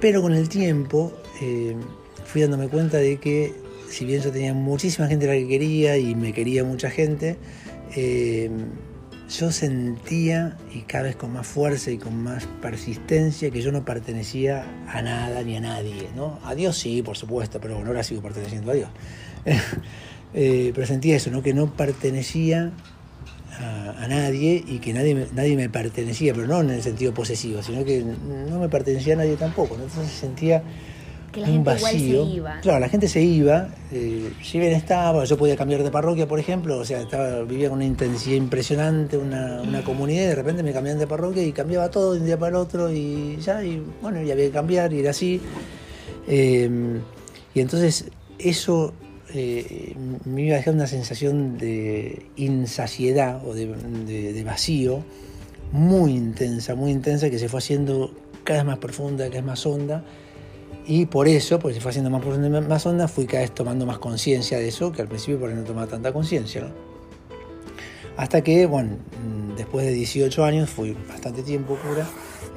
Pero 0.00 0.22
con 0.22 0.34
el 0.34 0.48
tiempo 0.48 1.12
eh, 1.40 1.74
fui 2.24 2.42
dándome 2.42 2.68
cuenta 2.68 2.98
de 2.98 3.16
que 3.18 3.52
si 3.88 4.04
bien 4.04 4.22
yo 4.22 4.30
tenía 4.32 4.54
muchísima 4.54 5.06
gente 5.08 5.26
a 5.26 5.34
la 5.34 5.34
que 5.34 5.48
quería 5.48 5.96
y 5.96 6.14
me 6.14 6.32
quería 6.32 6.64
mucha 6.64 6.90
gente, 6.90 7.36
eh, 7.94 8.50
yo 9.30 9.50
sentía, 9.50 10.56
y 10.72 10.80
cada 10.80 11.04
vez 11.04 11.16
con 11.16 11.32
más 11.32 11.46
fuerza 11.46 11.90
y 11.90 11.98
con 11.98 12.22
más 12.22 12.46
persistencia, 12.60 13.50
que 13.50 13.62
yo 13.62 13.72
no 13.72 13.84
pertenecía 13.84 14.66
a 14.88 15.00
nada 15.00 15.42
ni 15.42 15.56
a 15.56 15.60
nadie. 15.60 16.08
¿no? 16.14 16.38
A 16.44 16.54
Dios 16.54 16.76
sí, 16.76 17.02
por 17.02 17.16
supuesto, 17.16 17.60
pero 17.60 17.76
bueno, 17.76 17.88
ahora 17.88 18.02
sigo 18.02 18.20
perteneciendo 18.20 18.70
a 18.72 18.74
Dios. 18.74 18.88
Eh, 20.34 20.72
pero 20.74 20.86
sentía 20.86 21.16
eso, 21.16 21.30
¿no? 21.30 21.42
que 21.42 21.54
no 21.54 21.72
pertenecía 21.72 22.72
a, 23.58 24.08
nadie 24.08 24.64
y 24.66 24.78
que 24.78 24.92
nadie, 24.92 25.28
nadie 25.32 25.56
me 25.56 25.68
pertenecía, 25.68 26.34
pero 26.34 26.46
no 26.46 26.60
en 26.60 26.70
el 26.70 26.82
sentido 26.82 27.14
posesivo, 27.14 27.62
sino 27.62 27.84
que 27.84 28.02
no 28.02 28.58
me 28.58 28.68
pertenecía 28.68 29.14
a 29.14 29.18
nadie 29.18 29.36
tampoco. 29.36 29.74
Entonces 29.76 30.10
sentía 30.10 30.62
que 31.32 31.40
la 31.40 31.46
gente 31.48 31.74
igual 31.76 31.92
se 31.92 31.98
iba. 31.98 32.60
Claro, 32.60 32.80
la 32.80 32.88
gente 32.88 33.08
se 33.08 33.20
iba, 33.22 33.68
eh, 33.92 34.32
si 34.42 34.58
bien 34.58 34.72
estaba, 34.72 35.24
yo 35.24 35.36
podía 35.36 35.56
cambiar 35.56 35.82
de 35.82 35.90
parroquia, 35.90 36.28
por 36.28 36.38
ejemplo, 36.38 36.78
o 36.78 36.84
sea, 36.84 37.00
estaba, 37.00 37.42
vivía 37.42 37.68
con 37.68 37.78
una 37.78 37.86
intensidad 37.86 38.36
impresionante, 38.36 39.16
una, 39.16 39.62
una 39.62 39.82
comunidad, 39.82 40.22
y 40.22 40.26
de 40.26 40.34
repente 40.34 40.62
me 40.62 40.72
cambiaban 40.72 41.00
de 41.00 41.06
parroquia 41.06 41.42
y 41.42 41.52
cambiaba 41.52 41.90
todo 41.90 42.14
de 42.14 42.20
un 42.20 42.26
día 42.26 42.38
para 42.38 42.50
el 42.50 42.56
otro, 42.56 42.92
y 42.92 43.36
ya, 43.38 43.64
y 43.64 43.82
bueno, 44.00 44.22
y 44.22 44.30
había 44.30 44.46
que 44.46 44.52
cambiar, 44.52 44.92
y 44.92 45.00
era 45.00 45.10
así. 45.10 45.40
Eh, 46.28 47.00
y 47.52 47.60
entonces 47.60 48.06
eso 48.38 48.94
eh, 49.34 49.94
me 50.24 50.42
iba 50.42 50.54
a 50.54 50.58
dejar 50.58 50.74
una 50.74 50.86
sensación 50.86 51.58
de 51.58 52.26
insaciedad 52.36 53.44
o 53.46 53.52
de, 53.54 54.42
vacío 54.44 55.02
muy 55.72 56.12
intensa, 56.12 56.74
muy 56.74 56.92
intensa, 56.92 57.30
que 57.30 57.38
se 57.38 57.48
fue 57.48 57.58
haciendo 57.58 58.14
cada 58.44 58.60
vez 58.60 58.66
más 58.66 58.78
profunda, 58.78 59.24
cada 59.24 59.40
vez 59.40 59.44
más 59.44 59.66
honda 59.66 60.04
y 60.86 61.06
por 61.06 61.28
eso, 61.28 61.58
porque 61.58 61.74
se 61.74 61.80
fue 61.80 61.90
haciendo 61.90 62.10
más 62.10 62.22
profunda 62.22 62.60
más 62.60 62.86
onda, 62.86 63.08
fui 63.08 63.26
cada 63.26 63.40
vez 63.40 63.52
tomando 63.52 63.86
más 63.86 63.98
conciencia 63.98 64.58
de 64.58 64.68
eso, 64.68 64.92
que 64.92 65.02
al 65.02 65.08
principio 65.08 65.40
por 65.40 65.50
ahí 65.50 65.56
no 65.56 65.64
tomaba 65.64 65.86
tanta 65.86 66.12
conciencia. 66.12 66.70
Hasta 68.16 68.42
que, 68.42 68.66
bueno, 68.66 68.98
después 69.56 69.86
de 69.86 69.92
18 69.92 70.44
años, 70.44 70.70
fui 70.70 70.96
bastante 71.08 71.42
tiempo 71.42 71.76
cura, 71.76 72.06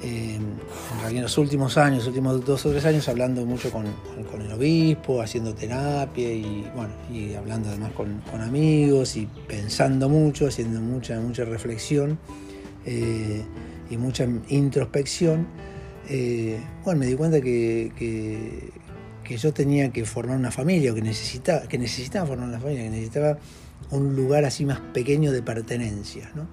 en 0.04 1.22
los 1.22 1.38
últimos 1.38 1.78
años, 1.78 2.06
últimos 2.06 2.44
dos 2.46 2.66
o 2.66 2.72
tres 2.72 2.86
años, 2.86 3.08
hablando 3.08 3.46
mucho 3.46 3.72
con, 3.72 3.86
el 3.86 4.52
obispo, 4.52 5.22
haciendo 5.22 5.54
terapia 5.54 6.32
y, 6.32 6.70
bueno, 6.76 6.94
y 7.12 7.34
hablando 7.34 7.70
además 7.70 7.92
con, 7.94 8.22
con 8.30 8.42
amigos 8.42 9.18
y 9.18 9.28
pensando 9.48 10.10
mucho, 10.10 10.48
haciendo 10.48 10.80
mucha, 10.80 11.20
mucha 11.20 11.44
reflexión 11.46 12.20
eh, 12.86 13.44
y 13.90 13.98
mucha 13.98 14.28
introspección. 14.50 15.48
Eh, 16.10 16.60
bueno, 16.84 17.00
me 17.00 17.06
di 17.08 17.16
cuenta 17.16 17.42
que, 17.42 17.92
que, 17.98 19.38
yo 19.38 19.54
tenía 19.54 19.92
que 19.92 20.06
formar 20.06 20.38
una 20.38 20.52
familia, 20.52 20.94
o 20.94 20.96
que 20.96 21.02
necesitaba, 21.02 21.68
que 21.68 21.78
necesitaba 21.78 22.26
formar 22.28 22.48
una 22.48 22.60
familia, 22.60 22.84
que 22.84 22.90
necesitaba 22.92 23.38
un 23.92 24.16
lugar 24.16 24.46
así 24.46 24.66
más 24.66 24.80
pequeño 24.80 25.34
de 25.34 25.42
pertenencia. 25.42 26.32
¿no? 26.34 26.48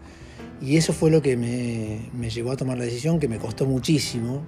Y 0.61 0.77
eso 0.77 0.93
fue 0.93 1.11
lo 1.11 1.21
que 1.21 1.37
me, 1.37 2.11
me, 2.13 2.31
llevó 2.31 2.53
a 2.53 2.57
tomar 2.57 2.79
la 2.79 2.85
decisión, 2.85 3.19
que 3.19 3.29
me 3.29 3.39
costó 3.39 3.67
muchísimo. 3.67 4.43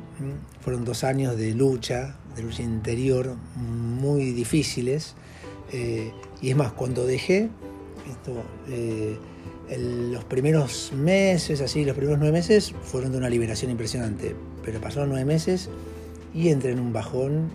Fueron 0.61 0.85
dos 0.85 1.05
años 1.05 1.37
de 1.37 1.53
lucha, 1.53 2.17
de 2.35 2.43
lucha 2.43 2.63
interior, 2.63 3.37
muy 3.57 4.33
difíciles. 4.33 5.15
Eh, 5.73 6.13
y 6.41 6.51
es 6.51 6.57
más, 6.57 6.73
cuando 6.73 7.07
dejé, 7.07 7.51
esto, 8.11 8.45
eh, 8.69 9.19
los 10.11 10.25
primeros 10.25 10.93
meses, 10.93 11.61
así, 11.61 11.85
los 11.85 11.97
primeros 11.97 12.19
nueve 12.19 12.33
meses, 12.39 12.73
fueron 12.83 13.13
de 13.13 13.19
una 13.19 13.29
liberación 13.29 13.71
impresionante 13.71 14.35
pero 14.67 14.81
pasaron 14.81 15.09
nueve 15.09 15.25
meses 15.25 15.71
y 16.35 16.49
entré 16.49 16.73
en 16.73 16.81
un 16.81 16.93
bajón, 16.93 17.51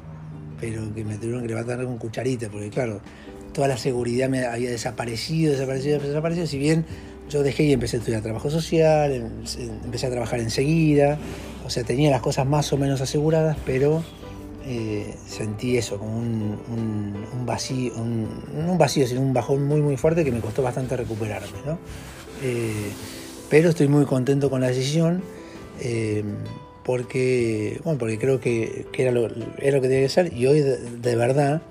pero 0.60 0.82
que 0.96 1.04
me 1.04 1.18
tuvieron 1.18 1.42
que 1.42 1.50
levantar 1.50 1.84
con 1.84 1.98
cucharita, 1.98 2.50
porque 2.50 2.70
claro, 2.70 3.02
toda 3.54 3.68
la 3.68 3.78
seguridad 3.78 4.30
me 4.30 4.46
había 4.46 4.72
desaparecido, 4.72 5.52
desaparecido, 5.52 6.00
desaparecido, 6.00 6.48
si 6.48 6.58
bien 6.58 6.86
yo 7.32 7.44
dejé 7.44 7.64
y 7.64 7.74
empecé 7.74 7.98
a 7.98 8.00
estudiar 8.00 8.22
trabajo 8.22 8.50
social, 8.50 9.12
em, 9.12 9.30
empecé 9.84 10.08
a 10.08 10.12
trabajar 10.12 10.40
enseguida, 10.40 11.18
o 11.66 11.70
sea, 11.70 11.84
tenía 11.84 12.12
las 12.12 12.22
cosas 12.22 12.46
más 12.46 12.72
o 12.74 12.78
menos 12.78 13.02
aseguradas, 13.02 13.58
pero 13.66 14.04
eh, 14.66 15.16
sentí 15.28 15.78
eso, 15.78 15.98
como 15.98 16.18
un, 16.18 17.46
vacío, 17.46 17.94
un, 17.96 18.28
no 18.54 18.74
un 18.74 18.78
vacío, 18.78 19.08
sino 19.08 19.22
un 19.22 19.34
bajón 19.34 19.66
muy 19.66 19.82
muy 19.82 19.98
fuerte 19.98 20.24
que 20.24 20.32
me 20.32 20.40
costó 20.40 20.62
bastante 20.62 20.96
recuperarme, 20.98 21.58
¿no? 21.66 21.80
Eh, 22.44 22.92
pero 23.50 23.70
estoy 23.70 23.88
muy 23.88 24.06
contento 24.06 24.50
con 24.50 24.62
la 24.62 24.68
decisión. 24.68 25.22
Eh, 25.80 26.24
porque, 26.84 27.80
bueno, 27.84 28.00
porque 28.00 28.18
creo 28.18 28.40
que, 28.40 28.86
era, 28.98 29.12
lo, 29.12 29.28
era, 29.60 29.78
lo, 29.78 29.82
que 29.82 29.88
tenía 29.88 30.02
que 30.02 30.10
ser 30.10 30.34
y 30.34 30.48
hoy 30.48 30.62
de, 30.62 31.16
verdad 31.16 31.62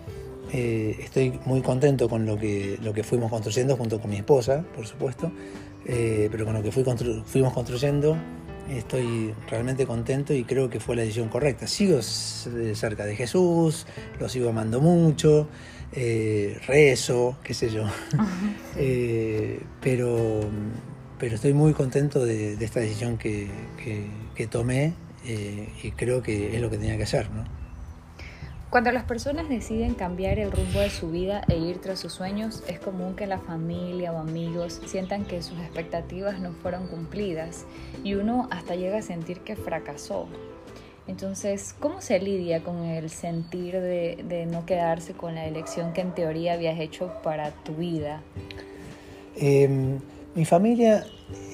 eh, 0.52 0.97
estoy 1.00 1.38
muy 1.45 1.62
contento 1.62 2.09
con 2.09 2.26
lo 2.26 2.37
que, 2.37 2.78
lo 2.83 2.92
que 2.92 3.02
fuimos 3.02 3.30
construyendo 3.30 3.76
junto 3.76 4.00
con 4.00 4.11
mi 4.11 4.16
esposa, 4.16 4.64
por 4.75 4.87
supuesto, 4.87 5.30
eh, 5.87 6.28
pero 6.30 6.45
con 6.45 6.54
lo 6.54 6.62
que 6.62 6.73
fui 6.73 6.85
fuimos 7.25 7.52
construyendo 7.52 8.16
estoy 8.71 9.35
realmente 9.49 9.85
contento 9.85 10.33
y 10.33 10.45
creo 10.45 10.71
que 10.71 10.78
fue 10.78 10.95
la 10.95 11.02
decisión 11.02 11.28
correcta. 11.28 11.66
Sigo 11.66 12.00
cerca 12.02 13.04
de 13.04 13.16
Jesús, 13.16 13.87
lo 14.21 14.28
sigo 14.28 14.49
amando 14.49 14.80
mucho, 14.80 15.49
eh, 15.92 16.57
rezo, 16.69 17.37
qué 17.42 17.52
sé 17.52 17.71
yo, 17.71 17.87
pero 19.80 20.40
pero 21.21 21.35
estoy 21.35 21.52
muy 21.52 21.75
contento 21.75 22.25
de, 22.25 22.54
esta 22.54 22.80
decisión 22.80 23.19
que, 23.19 23.50
tomé 24.50 24.95
eh, 25.26 25.69
y 25.83 25.90
creo 25.90 26.23
que 26.23 26.57
es 26.57 26.62
lo 26.62 26.71
que 26.71 26.78
tenía 26.78 26.97
que 26.97 27.02
hacer. 27.02 27.30
¿no? 27.30 27.45
Cuando 28.71 28.93
las 28.93 29.03
personas 29.03 29.49
deciden 29.49 29.95
cambiar 29.95 30.39
el 30.39 30.53
rumbo 30.53 30.79
de 30.79 30.91
su 30.91 31.11
vida 31.11 31.43
e 31.49 31.59
ir 31.59 31.81
tras 31.81 31.99
sus 31.99 32.12
sueños, 32.12 32.62
es 32.69 32.79
común 32.79 33.17
que 33.17 33.27
la 33.27 33.39
familia 33.39 34.12
o 34.12 34.19
amigos 34.19 34.81
sientan 34.87 35.25
que 35.25 35.43
sus 35.43 35.59
expectativas 35.59 36.39
no 36.39 36.53
fueron 36.53 36.87
cumplidas 36.87 37.67
y 38.05 38.15
uno 38.15 38.47
hasta 38.53 38.77
llega 38.77 38.99
a 38.99 39.03
sentir 39.03 39.41
que 39.41 39.57
fracasó. 39.57 40.29
Entonces, 41.09 41.75
¿cómo 41.81 42.00
se 42.00 42.21
lidia 42.21 42.62
con 42.62 42.85
el 42.85 43.11
sentir 43.11 43.73
de, 43.73 44.25
de 44.29 44.47
no 44.47 44.65
quedarse 44.67 45.15
con 45.15 45.35
la 45.35 45.47
elección 45.47 45.93
que 45.93 46.03
en 46.03 46.15
teoría 46.15 46.53
habías 46.53 46.79
hecho 46.79 47.12
para 47.25 47.50
tu 47.50 47.75
vida? 47.75 48.23
Eh, 49.35 49.99
mi 50.37 50.45
familia, 50.45 51.05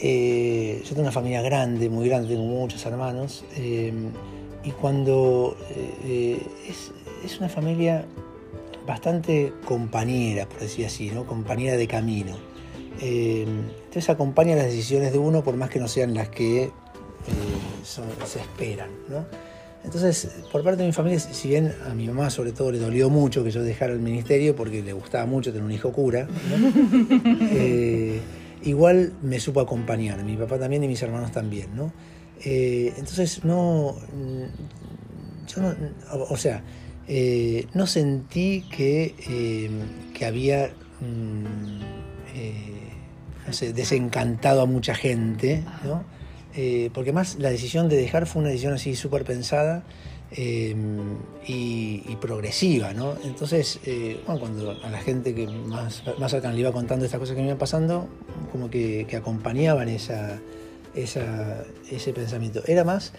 eh, 0.03 0.83
yo 0.83 0.91
tengo 0.91 1.03
una 1.03 1.13
familia 1.13 1.41
grande, 1.41 1.89
muy 1.89 2.11
grande, 2.11 2.29
tengo 2.29 2.45
muchos 2.45 2.85
hermanos, 2.85 3.43
eh, 3.57 3.91
y 4.67 4.73
cuando 4.73 5.57
eh, 6.05 6.45
es, 6.69 6.91
una 7.39 7.49
familia 7.49 8.07
bastante 8.87 9.53
compañera, 9.65 10.49
por 10.49 10.61
decir 10.61 10.87
así, 10.87 11.11
¿no? 11.11 11.27
compañera 11.27 11.77
de 11.77 11.89
camino. 11.89 12.37
entonces 13.01 14.09
acompaña 14.09 14.55
las 14.57 14.67
decisiones 14.67 15.13
de 15.13 15.19
uno 15.19 15.43
por 15.43 15.57
más 15.57 15.71
que 15.71 15.81
no 15.81 15.89
sean 15.89 16.15
las 16.15 16.29
que 16.29 16.71
se 18.25 18.41
esperan. 18.41 18.91
¿no? 19.09 19.27
Entonces, 19.85 20.29
por 20.51 20.65
parte 20.65 20.83
de 20.83 20.89
mi 20.89 20.93
familia, 20.93 21.21
si 21.21 21.49
bien 21.49 21.73
a 21.89 21.95
mi 21.95 22.09
mamá 22.09 22.29
sobre 22.31 22.51
todo 22.53 22.73
le 22.73 22.79
dolió 22.79 23.09
mucho 23.09 23.45
que 23.45 23.53
yo 23.53 23.63
dejara 23.63 23.93
el 23.93 24.01
ministerio 24.01 24.57
porque 24.57 24.83
le 24.83 24.93
gustaba 24.93 25.27
mucho 25.27 25.53
tener 25.53 25.65
un 25.65 25.71
hijo 25.71 25.93
cura, 25.93 26.27
igual 28.63 29.13
me 29.23 29.39
supo 29.39 29.61
acompañar, 29.61 30.25
mi 30.25 30.37
papá 30.37 30.59
también 30.59 30.83
y 30.83 30.89
mis 30.89 31.01
hermanos 31.03 31.31
también, 31.31 31.77
¿no? 31.77 31.93
Eh, 32.45 32.93
entonces 32.97 33.45
no, 33.45 33.95
yo 35.47 35.63
no, 35.63 35.73
o 36.29 36.37
sea, 36.37 36.65
eh, 37.09 37.67
no 37.75 37.87
sentí 37.87 38.63
que, 38.71 39.15
eh, 39.29 39.71
que 40.15 40.27
había, 40.27 40.71
mm, 41.01 41.83
sé, 43.53 43.73
desencantado 43.73 44.63
a 44.63 44.67
mucha 44.67 44.95
gente, 44.95 45.63
¿no? 45.85 46.05
porque 46.95 47.13
más 47.13 47.37
la 47.39 47.51
decisión 47.51 47.89
de 47.91 47.97
dejar 47.97 48.27
fue 48.27 48.41
una 48.41 48.49
decisión 48.49 48.73
así 48.73 48.97
súper 48.97 49.25
pensada 49.25 49.85
y, 51.47 52.17
progresiva, 52.21 52.93
¿no? 52.93 53.15
Entonces, 53.25 53.79
eh, 53.85 54.21
bueno, 54.27 54.41
cuando 54.41 54.71
a 54.83 54.91
la 54.91 54.99
gente 54.99 55.35
que 55.35 55.47
más, 55.47 56.03
más 56.19 56.31
cercana 56.31 56.55
le 56.55 56.61
iba 56.61 56.73
contando 56.73 57.05
estas 57.05 57.21
cosas 57.21 57.37
que 57.37 57.43
me 57.43 57.49
iban 57.49 57.59
pasando, 57.59 58.09
como 58.51 58.71
que, 58.71 59.07
acompañaban 59.17 59.89
esa, 59.89 60.41
ese 60.95 62.13
pensamiento. 62.13 62.63
Era 62.67 62.85
más 62.85 63.13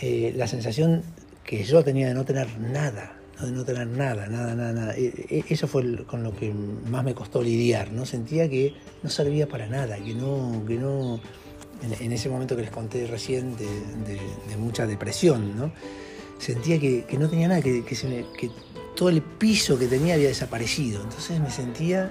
eh, 0.00 0.32
la 0.36 0.46
sensación 0.46 1.02
que 1.44 1.64
yo 1.64 1.82
tenía 1.84 2.08
de 2.08 2.14
no 2.14 2.24
tener 2.24 2.58
nada, 2.58 3.12
de 3.46 3.52
no 3.52 3.64
tener 3.64 3.86
nada, 3.86 4.26
nada, 4.26 4.54
nada, 4.54 4.72
nada. 4.72 4.96
E, 4.96 5.12
e, 5.28 5.44
eso 5.48 5.66
fue 5.66 6.04
con 6.04 6.22
lo 6.22 6.34
que 6.34 6.52
más 6.52 7.04
me 7.04 7.14
costó 7.14 7.42
lidiar, 7.42 7.92
¿no? 7.92 8.06
Sentía 8.06 8.48
que 8.48 8.74
no 9.02 9.10
servía 9.10 9.48
para 9.48 9.66
nada, 9.66 9.96
que 9.96 10.14
no, 10.14 10.64
que 10.66 10.74
no 10.74 11.20
en, 12.00 12.12
ese 12.12 12.28
momento 12.28 12.56
que 12.56 12.62
les 12.62 12.70
conté 12.70 13.06
recién 13.06 13.56
de, 13.56 13.66
de 13.66 14.56
mucha 14.56 14.86
depresión, 14.86 15.56
¿no? 15.56 15.72
sentía 16.38 16.78
que, 16.78 17.04
no 17.18 17.28
tenía 17.28 17.48
nada, 17.48 17.62
que, 17.62 17.82
todo 18.96 19.10
el 19.10 19.22
piso 19.22 19.78
que 19.78 19.86
tenía 19.86 20.14
había 20.14 20.28
desaparecido. 20.28 21.02
Entonces 21.02 21.40
me 21.40 21.50
sentía 21.50 22.10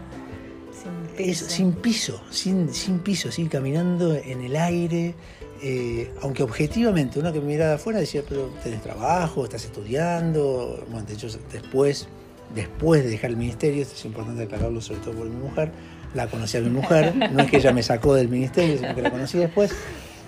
piso. 1.15 1.49
sin 1.49 1.73
piso, 1.73 2.21
sin, 2.29 2.73
sin 2.73 2.99
piso, 2.99 3.29
caminando 3.49 4.15
en 4.15 4.41
el 4.41 4.55
aire. 4.55 5.15
Eh, 5.63 6.11
aunque 6.21 6.43
objetivamente 6.43 7.19
uno 7.19 7.33
que 7.33 7.39
me 7.39 7.47
miraba 7.47 7.71
de 7.71 7.75
afuera 7.77 7.99
decía, 7.99 8.21
pero 8.27 8.51
tenés 8.63 8.81
trabajo, 8.81 9.43
estás 9.43 9.65
estudiando. 9.65 10.85
Bueno, 10.89 11.05
de 11.07 11.13
hecho, 11.13 11.27
después, 11.51 12.07
después 12.53 13.03
de 13.03 13.09
dejar 13.09 13.31
el 13.31 13.37
ministerio, 13.37 13.81
esto 13.81 13.95
es 13.95 14.05
importante 14.05 14.43
aclararlo 14.43 14.81
sobre 14.81 14.99
todo 15.01 15.13
por 15.15 15.27
mi 15.27 15.35
mujer, 15.35 15.71
la 16.13 16.27
conocí 16.27 16.57
a 16.57 16.61
mi 16.61 16.69
mujer, 16.69 17.15
no 17.31 17.41
es 17.41 17.49
que 17.49 17.57
ella 17.57 17.73
me 17.73 17.81
sacó 17.81 18.13
del 18.13 18.29
ministerio, 18.29 18.77
sino 18.77 18.93
que 18.93 19.01
la 19.01 19.11
conocí 19.11 19.37
después. 19.39 19.71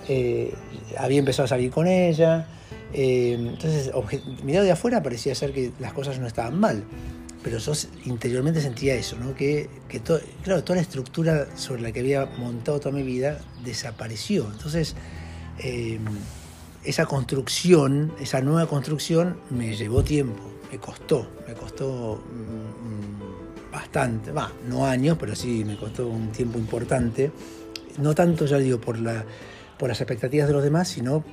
Eh, 0.08 0.52
había 0.98 1.20
empezado 1.20 1.44
a 1.44 1.48
salir 1.48 1.70
con 1.70 1.86
ella. 1.86 2.46
Eh, 2.92 3.36
entonces, 3.38 3.92
mirado 4.42 4.64
de 4.64 4.72
afuera 4.72 5.00
parecía 5.00 5.32
ser 5.36 5.52
que 5.52 5.70
las 5.78 5.92
cosas 5.92 6.18
no 6.18 6.26
estaban 6.26 6.58
mal 6.58 6.82
pero 7.42 7.58
yo 7.58 7.72
interiormente 8.04 8.60
sentía 8.60 8.94
eso, 8.94 9.16
¿no? 9.16 9.34
que, 9.34 9.68
claro, 10.42 10.62
toda 10.62 10.76
la 10.76 10.82
estructura 10.82 11.48
sobre 11.56 11.82
la 11.82 11.92
que 11.92 12.00
había 12.00 12.26
montado 12.26 12.80
toda 12.80 12.94
mi 12.94 13.02
vida 13.02 13.40
desapareció. 13.64 14.46
Entonces, 14.52 14.94
em, 15.58 16.04
esa 16.84 17.06
construcción, 17.06 18.12
esa 18.20 18.40
nueva 18.42 18.68
construcción 18.68 19.38
me 19.50 19.74
llevó 19.74 20.04
tiempo, 20.04 20.42
me 20.70 20.78
costó, 20.78 21.30
me 21.48 21.54
costó 21.54 22.22
mm, 22.30 23.72
bastante, 23.72 24.32
va, 24.32 24.52
no 24.68 24.86
años, 24.86 25.16
pero 25.18 25.34
sí 25.34 25.64
me 25.64 25.76
costó 25.76 26.08
un 26.08 26.32
tiempo 26.32 26.58
importante. 26.58 27.32
No 27.98 28.14
tanto, 28.14 28.44
ya 28.44 28.58
digo, 28.58 28.80
por, 28.80 28.98
la, 28.98 29.24
las 29.80 30.00
expectativas 30.00 30.46
de 30.46 30.52
los 30.52 30.62
demás, 30.62 30.88
sino 30.88 31.24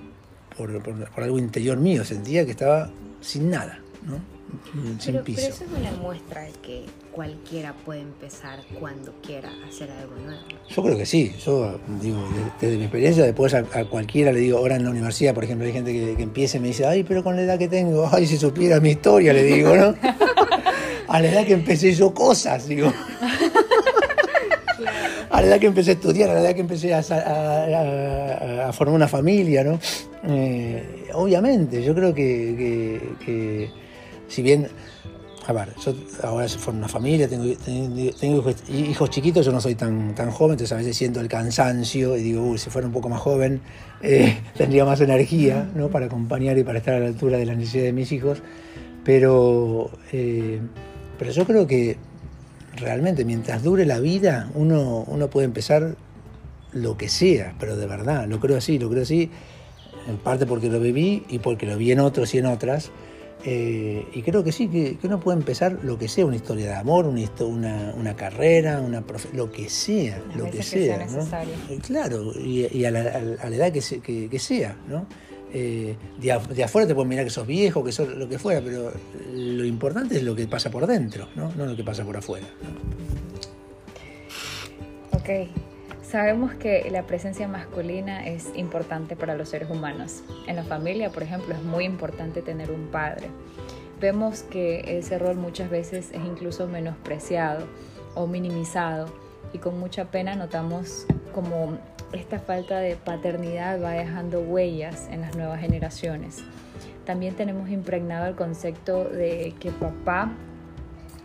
por, 0.58 0.82
por 0.82 1.24
algo 1.24 1.38
interior 1.38 1.78
mío. 1.78 2.06
Sentía 2.06 2.46
que 2.46 2.52
estaba 2.52 2.90
sin 3.20 3.50
nada, 3.50 3.80
¿no? 4.06 4.37
Mm, 4.74 4.98
pero, 5.06 5.24
eso 5.26 5.48
es 5.48 5.64
una 5.78 5.92
muestra 6.02 6.42
de 6.42 6.52
que 6.62 6.86
cualquiera 7.12 7.74
puede 7.74 8.02
empezar 8.02 8.60
cuando 8.80 9.14
quiera 9.22 9.50
hacer 9.68 9.90
algo 9.92 10.16
nuevo. 10.16 10.42
Yo 10.70 10.84
creo 10.84 10.98
que 10.98 11.06
sí. 11.06 11.34
Yo 11.44 11.80
digo, 12.02 12.24
desde 12.60 12.78
mi 12.78 12.84
experiencia, 12.84 13.24
después 13.24 13.54
a, 13.54 13.64
cualquiera 13.86 14.32
le 14.32 14.40
digo, 14.40 14.58
ahora 14.58 14.76
en 14.76 14.84
la 14.84 14.92
universidad, 14.92 15.34
por 15.34 15.44
ejemplo, 15.44 15.68
hay 15.68 15.74
gente 15.74 15.92
que, 15.92 16.16
que 16.16 16.24
empieza 16.24 16.58
y 16.58 16.60
me 16.62 16.68
dice, 16.68 16.86
ay, 16.86 17.04
pero 17.04 17.24
con 17.24 17.36
la 17.36 17.42
edad 17.42 17.58
que 17.58 17.68
tengo, 17.68 18.10
ay, 18.12 18.26
si 18.26 18.38
supiera 18.38 18.80
mi 18.80 18.92
historia, 18.92 19.34
le 19.34 19.44
digo, 19.44 19.76
¿no? 19.76 19.96
a 21.08 21.22
la 21.22 21.28
edad 21.28 21.46
que 21.46 21.54
empecé 21.54 21.94
yo 21.94 22.14
cosas, 22.14 22.68
digo. 22.68 22.92
A 25.30 25.42
la 25.42 25.48
edad 25.48 25.60
que 25.60 25.68
empecé 25.68 25.92
a 25.92 25.94
estudiar, 25.94 26.30
a 26.30 26.36
la 26.36 26.42
edad 26.42 26.56
que 26.56 26.62
empecé 26.62 26.94
a, 26.94 27.00
a, 27.00 28.74
formar 28.74 28.96
una 28.96 29.08
familia, 29.08 29.64
¿no? 29.64 29.80
Eh, 30.24 31.10
obviamente, 31.14 31.84
yo 31.84 31.94
creo 31.94 32.14
que 32.14 33.70
si 34.28 34.42
bien, 34.42 34.68
a 35.46 35.54
ver, 35.54 35.70
yo 35.84 35.94
ahora 36.24 36.48
formo 36.50 36.80
una 36.80 36.90
familia, 36.90 37.28
tengo, 37.28 37.46
hijos, 38.70 39.10
chiquitos, 39.10 39.46
yo 39.46 39.52
no 39.52 39.62
soy 39.62 39.76
tan, 39.76 40.14
tan 40.14 40.30
joven, 40.32 40.54
entonces 40.54 40.74
a 40.74 40.78
veces 40.78 40.98
siento 40.98 41.20
el 41.22 41.28
cansancio 41.28 42.18
y 42.18 42.24
digo, 42.24 42.44
uy, 42.44 42.58
si 42.58 42.70
fuera 42.70 42.88
un 42.88 42.94
poco 42.94 43.08
más 43.10 43.22
joven, 43.22 43.62
eh, 44.02 44.38
tendría 44.58 44.84
más 44.84 45.00
energía 45.02 45.70
¿no? 45.76 45.90
para 45.90 46.08
acompañar 46.08 46.58
y 46.58 46.64
para 46.64 46.80
estar 46.80 46.96
a 46.96 47.00
la 47.00 47.08
altura 47.08 47.38
de 47.38 47.46
las 47.46 47.58
necesidades 47.58 47.90
de 47.90 47.94
mis 47.94 48.12
hijos. 48.12 48.42
Pero, 49.06 49.90
eh, 50.12 50.60
pero 51.18 51.32
yo 51.32 51.46
creo 51.46 51.66
que 51.66 51.98
realmente 52.76 53.24
mientras 53.24 53.64
dure 53.64 53.86
la 53.86 54.00
vida, 54.00 54.50
uno, 54.54 55.06
uno 55.08 55.30
puede 55.30 55.46
empezar 55.46 55.96
lo 56.74 56.98
que 56.98 57.10
sea, 57.10 57.56
pero 57.60 57.78
de 57.78 57.88
verdad, 57.88 58.28
lo 58.28 58.40
creo 58.40 58.58
así, 58.58 58.78
lo 58.80 58.90
creo 58.90 59.04
así, 59.04 59.32
en 60.08 60.18
parte 60.18 60.46
porque 60.46 60.70
lo 60.70 60.80
viví 60.80 61.24
y 61.30 61.40
porque 61.40 61.66
lo 61.66 61.78
vi 61.78 61.92
en 61.92 62.00
otros 62.00 62.34
y 62.34 62.40
en 62.40 62.48
otras. 62.48 62.92
Eh, 63.44 64.06
y 64.14 64.22
creo 64.24 64.44
que 64.44 64.52
sí, 64.52 64.68
que, 64.68 64.98
uno 65.04 65.20
puede 65.20 65.38
empezar 65.38 65.80
lo 65.84 65.98
que 65.98 66.08
sea, 66.08 66.26
una 66.26 66.36
historia 66.36 66.66
de 66.66 66.76
amor, 66.76 67.06
una, 67.06 67.94
una, 67.96 68.16
carrera, 68.16 68.82
una 68.82 69.04
lo 69.34 69.52
que 69.52 69.70
sea, 69.70 70.22
lo 70.36 70.50
que 70.50 70.64
sea. 70.64 71.08
Eh, 71.70 71.80
claro, 71.86 72.34
y, 72.34 72.84
a, 72.86 72.92
la, 72.92 73.00
edad 73.00 73.72
que, 73.72 74.28
que, 74.30 74.40
sea, 74.40 74.76
¿no? 74.88 75.06
Eh, 75.54 75.96
de, 76.20 76.64
afuera 76.64 76.88
te 76.88 76.94
pueden 76.94 77.10
mirar 77.10 77.26
que 77.26 77.32
sos 77.32 77.48
viejo, 77.48 77.84
que 77.84 77.92
sos 77.92 78.10
lo 78.10 78.28
que 78.28 78.40
fuera, 78.40 78.60
pero 78.62 78.92
lo 79.34 79.66
importante 79.66 80.18
es 80.18 80.24
lo 80.24 80.36
que 80.36 80.48
pasa 80.48 80.72
por 80.72 80.88
dentro, 80.88 81.30
no, 81.36 81.54
no 81.56 81.66
lo 81.68 81.76
que 81.76 81.84
pasa 81.84 82.04
por 82.04 82.18
afuera. 82.18 82.48
Ok. 85.14 85.67
Sabemos 86.08 86.54
que 86.54 86.90
la 86.90 87.04
presencia 87.04 87.50
masculina 87.50 88.26
es 88.26 88.50
importante 88.56 89.18
para 89.18 89.36
los 89.36 89.50
seres 89.50 89.70
humanos. 89.70 90.24
En 90.48 90.56
la 90.56 90.64
familia, 90.64 91.10
por 91.10 91.22
ejemplo, 91.22 91.54
es 91.54 91.62
muy 91.64 91.84
importante 91.84 92.42
tener 92.42 92.72
un 92.72 92.88
padre. 92.88 93.28
Vemos 94.00 94.44
que 94.44 95.00
ese 95.00 95.20
rol 95.20 95.36
muchas 95.36 95.70
veces 95.70 96.12
es 96.14 96.26
incluso 96.26 96.66
menospreciado 96.66 97.68
o 98.16 98.26
minimizado 98.26 99.08
y 99.52 99.58
con 99.58 99.82
mucha 99.82 100.06
pena 100.06 100.34
notamos 100.36 101.06
como 101.36 101.78
esta 102.14 102.40
falta 102.40 102.80
de 102.80 102.96
paternidad 102.96 103.84
va 103.84 103.92
dejando 103.92 104.40
huellas 104.40 105.10
en 105.12 105.20
las 105.20 105.36
nuevas 105.36 105.60
generaciones. 105.60 106.42
También 107.06 107.36
tenemos 107.36 107.70
impregnado 107.70 108.28
el 108.28 108.36
concepto 108.36 109.04
de 109.04 109.54
que 109.60 109.72
papá 109.72 110.32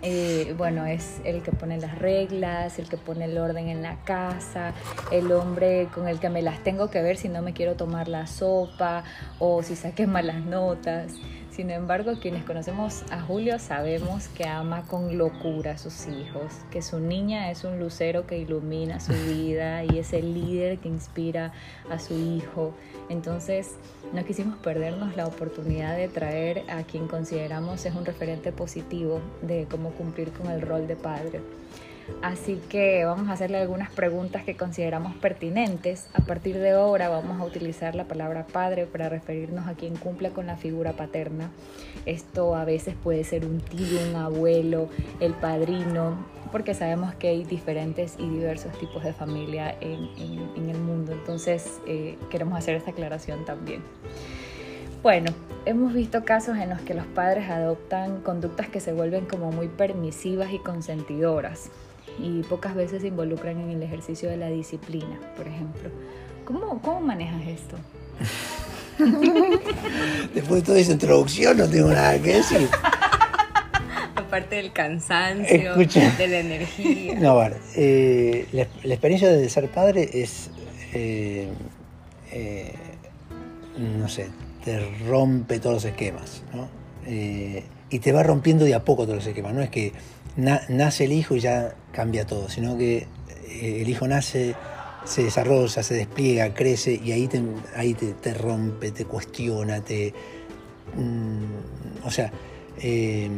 eh, 0.02 0.54
bueno, 0.58 0.84
es 0.84 1.20
el 1.24 1.42
que 1.42 1.52
pone 1.52 1.78
las 1.78 1.98
reglas, 1.98 2.78
el 2.78 2.88
que 2.88 2.96
pone 2.96 3.26
el 3.26 3.38
orden 3.38 3.68
en 3.68 3.82
la 3.82 3.96
casa, 4.04 4.74
el 5.12 5.30
hombre 5.30 5.88
con 5.94 6.08
el 6.08 6.18
que 6.18 6.28
me 6.28 6.42
las 6.42 6.62
tengo 6.64 6.90
que 6.90 7.00
ver 7.02 7.16
si 7.16 7.28
no 7.28 7.40
me 7.40 7.52
quiero 7.52 7.76
tomar 7.76 8.08
la 8.08 8.26
sopa 8.26 9.04
o 9.38 9.62
si 9.62 9.76
saqué 9.76 10.06
malas 10.08 10.44
notas. 10.44 11.12
Sin 11.52 11.70
embargo, 11.70 12.14
quienes 12.18 12.44
conocemos 12.44 13.04
a 13.10 13.20
Julio 13.20 13.58
sabemos 13.58 14.28
que 14.28 14.46
ama 14.46 14.86
con 14.86 15.18
locura 15.18 15.72
a 15.72 15.78
sus 15.78 16.06
hijos, 16.06 16.50
que 16.70 16.80
su 16.80 16.98
niña 16.98 17.50
es 17.50 17.64
un 17.64 17.78
lucero 17.78 18.26
que 18.26 18.38
ilumina 18.38 19.00
su 19.00 19.12
vida 19.28 19.84
y 19.84 19.98
es 19.98 20.14
el 20.14 20.32
líder 20.32 20.78
que 20.78 20.88
inspira 20.88 21.52
a 21.90 21.98
su 21.98 22.14
hijo. 22.14 22.72
Entonces, 23.10 23.72
no 24.14 24.24
quisimos 24.24 24.56
perdernos 24.60 25.14
la 25.14 25.26
oportunidad 25.26 25.94
de 25.94 26.08
traer 26.08 26.64
a 26.70 26.84
quien 26.84 27.06
consideramos 27.06 27.84
es 27.84 27.94
un 27.94 28.06
referente 28.06 28.50
positivo 28.50 29.20
de 29.42 29.66
cómo 29.70 29.90
cumplir 29.90 30.32
con 30.32 30.50
el 30.50 30.62
rol 30.62 30.86
de 30.86 30.96
padre. 30.96 31.42
Así 32.22 32.60
que 32.68 33.04
vamos 33.04 33.28
a 33.28 33.32
hacerle 33.32 33.58
algunas 33.58 33.90
preguntas 33.90 34.44
que 34.44 34.56
consideramos 34.56 35.14
pertinentes. 35.16 36.08
A 36.14 36.20
partir 36.20 36.58
de 36.58 36.70
ahora 36.70 37.08
vamos 37.08 37.40
a 37.40 37.44
utilizar 37.44 37.94
la 37.94 38.04
palabra 38.04 38.46
padre 38.46 38.86
para 38.86 39.08
referirnos 39.08 39.66
a 39.66 39.74
quien 39.74 39.96
cumple 39.96 40.30
con 40.30 40.46
la 40.46 40.56
figura 40.56 40.92
paterna. 40.92 41.50
Esto 42.06 42.54
a 42.54 42.64
veces 42.64 42.94
puede 43.02 43.24
ser 43.24 43.44
un 43.44 43.60
tío, 43.60 43.98
un 44.08 44.16
abuelo, 44.16 44.88
el 45.20 45.34
padrino, 45.34 46.24
porque 46.50 46.74
sabemos 46.74 47.14
que 47.14 47.28
hay 47.28 47.44
diferentes 47.44 48.14
y 48.18 48.28
diversos 48.28 48.72
tipos 48.78 49.02
de 49.02 49.12
familia 49.12 49.74
en, 49.80 50.68
el 50.68 50.78
mundo. 50.78 51.12
Entonces 51.12 51.80
eh, 51.86 52.18
queremos 52.30 52.58
hacer 52.58 52.76
esta 52.76 52.92
aclaración 52.92 53.44
también. 53.44 53.82
Bueno, 55.02 55.32
hemos 55.66 55.92
visto 55.92 56.24
casos 56.24 56.56
en 56.58 56.70
los 56.70 56.80
que 56.82 56.94
los 56.94 57.06
padres 57.06 57.50
adoptan 57.50 58.20
conductas 58.20 58.68
que 58.68 58.78
se 58.78 58.92
vuelven 58.92 59.26
como 59.26 59.50
muy 59.50 59.66
permisivas 59.66 60.52
y 60.52 60.60
consentidoras 60.60 61.70
y 62.18 62.42
pocas 62.42 62.74
veces 62.74 63.02
se 63.02 63.08
involucran 63.08 63.58
en 63.60 63.70
el 63.70 63.82
ejercicio 63.82 64.28
de 64.28 64.36
la 64.36 64.48
disciplina, 64.48 65.18
por 65.36 65.46
ejemplo. 65.46 65.90
¿Cómo, 66.44 66.80
cómo 66.82 67.00
manejas 67.00 67.42
esto? 67.46 67.76
Después 70.34 70.60
de 70.60 70.66
toda 70.66 70.78
esa 70.78 70.92
introducción 70.92 71.56
no 71.56 71.68
tengo 71.68 71.88
nada 71.88 72.20
que 72.20 72.34
decir. 72.34 72.68
Aparte 74.14 74.56
del 74.56 74.72
cansancio, 74.72 75.74
de 75.76 76.28
la 76.28 76.38
energía. 76.38 77.18
No, 77.18 77.30
a 77.32 77.48
ver, 77.48 77.60
eh, 77.76 78.46
la, 78.52 78.62
experiencia 78.62 79.30
de 79.30 79.48
ser 79.48 79.68
padre 79.68 80.08
es, 80.12 80.50
eh, 80.94 81.48
eh, 82.30 82.74
no 83.78 84.08
sé, 84.08 84.28
te 84.64 84.80
rompe 85.06 85.58
todos 85.58 85.76
los 85.76 85.84
esquemas, 85.84 86.42
¿no? 86.54 86.68
y 87.04 87.98
te 87.98 88.12
va 88.12 88.22
rompiendo 88.22 88.64
de 88.64 88.74
a 88.74 88.84
poco 88.84 89.02
todos 89.02 89.16
los 89.16 89.26
esquemas, 89.26 89.52
no 89.52 89.60
es 89.60 89.68
que 89.68 89.92
nace 90.36 91.04
el 91.04 91.12
hijo 91.12 91.36
y 91.36 91.40
ya 91.40 91.74
cambia 91.92 92.26
todo, 92.26 92.48
sino 92.48 92.76
que 92.76 93.06
eh, 93.48 93.82
el 93.82 93.88
hijo 93.88 94.06
nace, 94.08 94.54
se 95.04 95.24
desarrolla, 95.24 95.82
se 95.82 95.94
despliega, 95.94 96.54
crece 96.54 97.00
y 97.02 97.12
ahí 97.12 97.28
te, 97.28 97.42
ahí 97.76 97.94
te, 97.94 98.34
rompe, 98.34 98.90
te 98.90 99.04
cuestiona, 99.04 99.82
te... 99.82 100.14
Mm, 100.96 102.04
o 102.06 102.10
sea, 102.10 102.32
eh, 102.80 103.30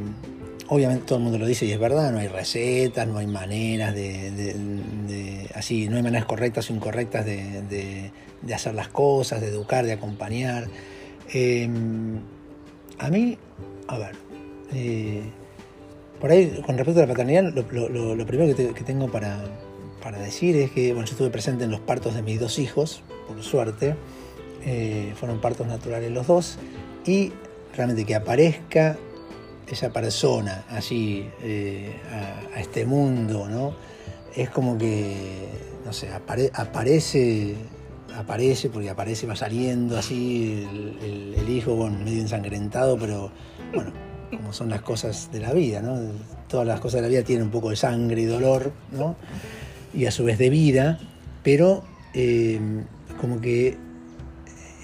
obviamente 0.68 1.04
todo 1.06 1.18
el 1.18 1.24
mundo 1.24 1.38
lo 1.38 1.46
dice 1.46 1.66
y 1.66 1.72
es 1.72 1.78
verdad, 1.78 2.12
no 2.12 2.18
hay 2.18 2.28
recetas, 2.28 3.06
no 3.06 3.18
hay 3.18 3.26
maneras 3.26 3.94
de, 3.94 5.50
así, 5.54 5.88
no 5.88 5.96
hay 5.96 6.02
maneras 6.02 6.26
correctas 6.26 6.70
o 6.70 6.74
incorrectas 6.74 7.24
de, 7.24 8.10
hacer 8.54 8.74
las 8.74 8.88
cosas, 8.88 9.40
de 9.40 9.48
educar, 9.48 9.84
de 9.84 9.92
acompañar. 9.92 10.68
Eh, 11.32 11.68
a 12.98 13.10
mí, 13.10 13.38
a 13.88 13.98
ver, 13.98 14.16
por 16.20 16.30
ahí, 16.30 16.62
con 16.64 16.76
respecto 16.76 17.00
a 17.00 17.06
la 17.06 17.08
paternidad, 17.08 17.52
lo, 17.52 18.26
primero 18.26 18.54
que, 18.54 18.84
tengo 18.84 19.10
para, 19.10 19.38
decir 20.18 20.56
es 20.56 20.70
que 20.70 20.92
bueno, 20.92 21.06
yo 21.06 21.12
estuve 21.12 21.30
presente 21.30 21.64
en 21.64 21.70
los 21.70 21.80
partos 21.80 22.14
de 22.14 22.22
mis 22.22 22.40
dos 22.40 22.58
hijos, 22.58 23.02
por 23.26 23.42
suerte. 23.42 23.96
Eh, 24.66 25.12
fueron 25.16 25.40
partos 25.40 25.66
naturales 25.66 26.10
los 26.10 26.26
dos. 26.26 26.58
Y 27.04 27.32
realmente 27.76 28.04
que 28.04 28.14
aparezca 28.14 28.96
esa 29.68 29.90
persona 29.90 30.64
allí 30.68 31.28
eh, 31.42 31.92
a, 32.54 32.60
este 32.60 32.86
mundo, 32.86 33.48
¿no? 33.48 33.74
es 34.36 34.50
como 34.50 34.76
que, 34.76 35.48
no 35.84 35.92
sé, 35.92 36.08
aparece, 36.12 37.56
aparece, 38.16 38.68
porque 38.68 38.90
aparece, 38.90 39.26
va 39.26 39.36
saliendo 39.36 39.96
así 39.96 40.66
el, 41.02 41.48
hijo, 41.48 41.74
bueno, 41.76 41.98
medio 42.00 42.20
ensangrentado, 42.20 42.98
pero 42.98 43.30
bueno, 43.72 43.92
como 44.36 44.52
son 44.52 44.70
las 44.70 44.82
cosas 44.82 45.30
de 45.32 45.40
la 45.40 45.52
vida, 45.52 45.80
¿no? 45.80 45.98
Todas 46.48 46.66
las 46.66 46.80
cosas 46.80 47.00
de 47.00 47.02
la 47.02 47.08
vida 47.08 47.22
tienen 47.22 47.46
un 47.46 47.50
poco 47.50 47.70
de 47.70 47.76
sangre 47.76 48.22
y 48.22 48.24
dolor, 48.24 48.72
¿no? 48.92 49.16
Y 49.92 50.06
a 50.06 50.10
su 50.10 50.24
vez 50.24 50.38
de 50.38 50.50
vida, 50.50 50.98
pero 51.42 51.84
eh, 52.14 52.60
como 53.20 53.40
que 53.40 53.76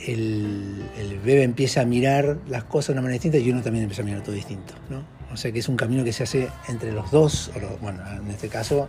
el, 0.07 0.85
bebé 1.25 1.43
empieza 1.43 1.83
a 1.83 1.85
mirar 1.85 2.39
las 2.49 2.65
cosas 2.65 2.89
de 2.89 2.93
una 2.95 3.03
manera 3.03 3.15
distinta 3.15 3.39
y 3.39 3.51
uno 3.51 3.63
también 3.63 3.85
empieza 3.85 4.03
a 4.03 4.05
mirar 4.05 4.23
todo 4.23 4.35
distinto, 4.35 4.75
¿no? 4.89 5.05
O 5.33 5.37
sea 5.37 5.53
que 5.53 5.61
es 5.61 5.69
un 5.69 5.77
camino 5.77 6.03
que 6.03 6.13
se 6.13 6.25
hace 6.25 6.49
entre 6.69 6.93
los 6.93 7.11
dos, 7.11 7.51
bueno, 7.81 8.01
en 8.11 8.29
este 8.31 8.49
caso 8.49 8.89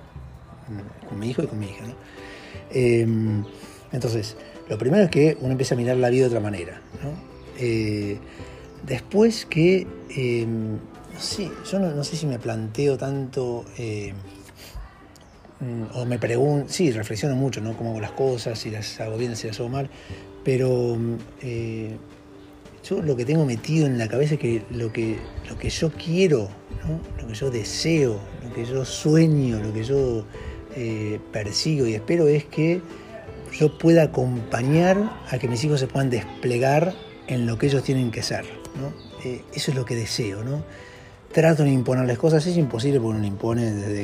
con 1.08 1.20
mi 1.20 1.30
hijo 1.30 1.44
y 1.44 1.48
con 1.48 1.60
mi 1.60 1.68
hija, 1.68 1.86
¿no? 1.86 1.96
Em, 2.72 3.44
entonces, 3.92 4.38
lo 4.70 4.78
primero 4.78 5.04
es 5.04 5.10
que 5.10 5.38
uno 5.42 5.52
empieza 5.52 5.76
a 5.76 5.78
mirar 5.78 5.98
la 5.98 6.10
vida 6.10 6.24
de 6.24 6.28
otra 6.28 6.40
manera, 6.40 6.82
¿no? 7.04 7.12
Eh, 7.60 8.18
después 8.86 9.46
que, 9.46 9.88
em, 10.16 10.78
sí, 11.18 11.52
yo 11.70 11.80
no, 11.80 12.04
sé 12.04 12.16
si 12.16 12.26
me 12.26 12.40
planteo 12.40 12.98
tanto 12.98 13.66
em, 13.78 14.16
o 15.94 16.06
me 16.06 16.18
pregunto, 16.18 16.72
sí, 16.72 16.92
reflexiono 16.92 17.36
mucho, 17.36 17.62
¿no? 17.62 17.78
Cómo 17.78 17.92
hago 17.92 18.02
las 18.02 18.12
cosas, 18.12 18.58
si 18.58 18.72
las 18.72 19.00
hago 19.00 19.18
bien, 19.18 19.36
si 19.36 19.48
las 19.48 19.60
hago 19.60 19.70
mal, 19.70 19.90
pero 20.44 20.98
eh, 21.42 21.98
yo 22.84 23.02
lo 23.02 23.16
que 23.16 23.26
tengo 23.26 23.46
metido 23.46 23.86
en 23.86 23.98
la 23.98 24.08
cabeza 24.08 24.36
es 24.36 24.40
que 24.40 24.64
lo 24.72 24.92
que, 24.92 25.18
lo 25.48 25.58
que 25.58 25.70
yo 25.70 25.92
quiero, 25.92 26.50
lo 27.20 27.28
que 27.28 27.34
yo 27.34 27.52
deseo, 27.52 28.20
lo 28.44 28.54
que 28.54 28.66
yo 28.66 28.84
sueño, 28.86 29.62
lo 29.62 29.72
que 29.72 29.84
yo 29.84 30.26
eh, 30.76 31.20
persigo 31.32 31.86
y 31.86 31.94
espero 31.94 32.28
es 32.28 32.46
que 32.46 32.82
yo 33.60 33.78
pueda 33.78 34.04
acompañar 34.04 35.22
a 35.30 35.38
que 35.38 35.48
mis 35.48 35.64
hijos 35.64 35.80
se 35.80 35.88
puedan 35.88 36.10
desplegar 36.10 36.96
en 37.28 37.46
lo 37.46 37.58
que 37.58 37.68
ellos 37.68 37.84
tienen 37.84 38.10
que 38.10 38.24
ser. 38.24 38.61
Eh, 39.24 39.42
eso 39.54 39.72
es 39.72 39.78
lo 39.78 39.86
que 39.86 39.96
deseo. 39.96 40.44
¿no? 40.44 40.64
Trato 41.32 41.64
de 41.64 41.72
imponerles 41.72 42.18
cosas, 42.18 42.46
es 42.46 42.58
imposible 42.58 43.00
porque 43.00 43.18
uno 43.18 43.28
impone 43.28 43.72
desde, 43.72 44.02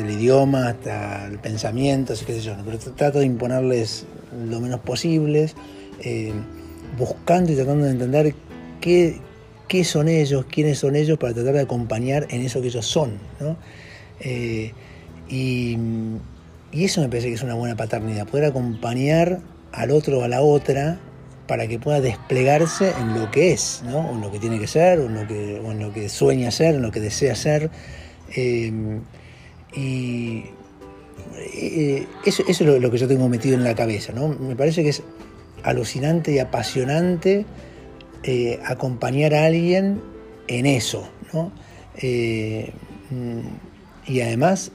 el 0.00 0.10
idioma 0.10 0.68
hasta 0.68 1.26
el 1.26 1.38
pensamiento, 1.38 2.12
así 2.12 2.24
que 2.24 2.40
pero 2.64 2.78
trato 2.94 3.18
de 3.18 3.26
imponerles 3.26 4.06
lo 4.48 4.60
menos 4.60 4.80
posible 4.80 5.50
eh, 6.00 6.32
buscando 6.96 7.52
y 7.52 7.56
tratando 7.56 7.84
de 7.84 7.90
entender 7.92 8.34
qué, 8.80 9.84
son 9.84 10.08
ellos, 10.08 10.46
quiénes 10.46 10.78
son 10.78 10.96
ellos, 10.96 11.18
para 11.18 11.34
tratar 11.34 11.54
de 11.54 11.60
acompañar 11.60 12.26
en 12.30 12.42
eso 12.42 12.60
que 12.60 12.68
ellos 12.68 12.86
son. 12.86 13.18
Eh, 14.20 14.72
y, 15.28 15.76
eso 16.72 17.00
me 17.00 17.08
parece 17.08 17.28
que 17.28 17.34
es 17.34 17.42
una 17.42 17.54
buena 17.54 17.76
paternidad, 17.76 18.26
poder 18.26 18.44
acompañar 18.46 19.40
al 19.72 19.90
otro 19.90 20.18
o 20.18 20.22
a 20.22 20.28
la 20.28 20.42
otra 20.42 21.00
para 21.48 21.66
que 21.66 21.80
pueda 21.80 22.00
desplegarse 22.00 22.92
en 23.00 23.18
lo 23.18 23.30
que 23.32 23.52
es, 23.52 23.82
¿no? 23.84 24.10
en 24.12 24.20
lo 24.20 24.30
que 24.30 24.38
tiene 24.38 24.60
que 24.60 24.68
ser, 24.68 25.00
o 25.00 25.06
en 25.06 25.80
lo 25.80 25.92
que, 25.92 26.08
sueña 26.08 26.52
ser, 26.52 26.76
en 26.76 26.82
lo 26.82 26.92
que 26.92 27.00
desea 27.00 27.34
ser. 27.34 27.70
Eh, 28.36 29.00
y 29.74 30.44
eso, 32.24 32.44
es 32.46 32.60
lo, 32.60 32.90
que 32.90 32.98
yo 32.98 33.08
tengo 33.08 33.28
metido 33.28 33.56
en 33.56 33.64
la 33.64 33.74
cabeza. 33.74 34.12
¿no? 34.12 34.28
Me 34.28 34.54
parece 34.54 34.82
que 34.82 34.90
es 34.90 35.02
alucinante 35.62 36.32
y 36.32 36.38
apasionante 36.38 37.46
eh, 38.22 38.60
acompañar 38.64 39.34
a 39.34 39.46
alguien 39.46 40.00
en 40.48 40.66
eso, 40.66 41.08
¿no? 41.32 41.50
Eh, 42.00 42.72
y 44.06 44.20
además 44.20 44.70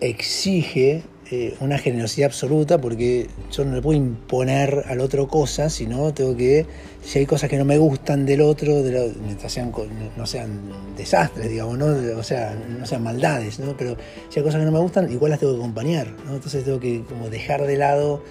exige 0.00 1.02
eh, 1.34 1.54
una 1.60 1.78
generosidad 1.78 2.26
absoluta 2.26 2.78
porque 2.78 3.26
yo 3.50 3.64
no 3.64 3.74
le 3.74 3.80
puedo 3.80 3.96
imponer 3.96 4.84
al 4.86 5.00
otro 5.00 5.28
cosas, 5.28 5.72
sino 5.72 6.12
tengo 6.12 6.36
que, 6.36 6.66
si 7.02 7.20
hay 7.20 7.24
cosas 7.24 7.48
que 7.48 7.56
no 7.56 7.64
me 7.64 7.78
gustan 7.78 8.26
del 8.26 8.42
otro, 8.42 8.82
mientras 9.24 9.50
sean, 9.50 9.72
no 10.14 10.26
sean 10.26 10.60
desastres, 10.94 11.48
digamos, 11.48 11.78
¿no? 11.78 11.86
o 12.18 12.22
sea, 12.22 12.54
no 12.54 12.84
sean 12.84 13.02
maldades, 13.02 13.60
¿no? 13.60 13.74
pero 13.78 13.96
si 14.28 14.40
hay 14.40 14.44
cosas 14.44 14.60
que 14.60 14.66
no 14.66 14.72
me 14.72 14.80
gustan, 14.80 15.10
igual 15.10 15.30
las 15.30 15.40
tengo 15.40 15.54
que 15.54 15.60
acompañar, 15.60 16.08
¿no? 16.26 16.34
entonces 16.34 16.64
tengo 16.64 16.78
que 16.78 17.02
como 17.08 17.30
dejar 17.30 17.66
de 17.66 17.78
lado 17.78 18.22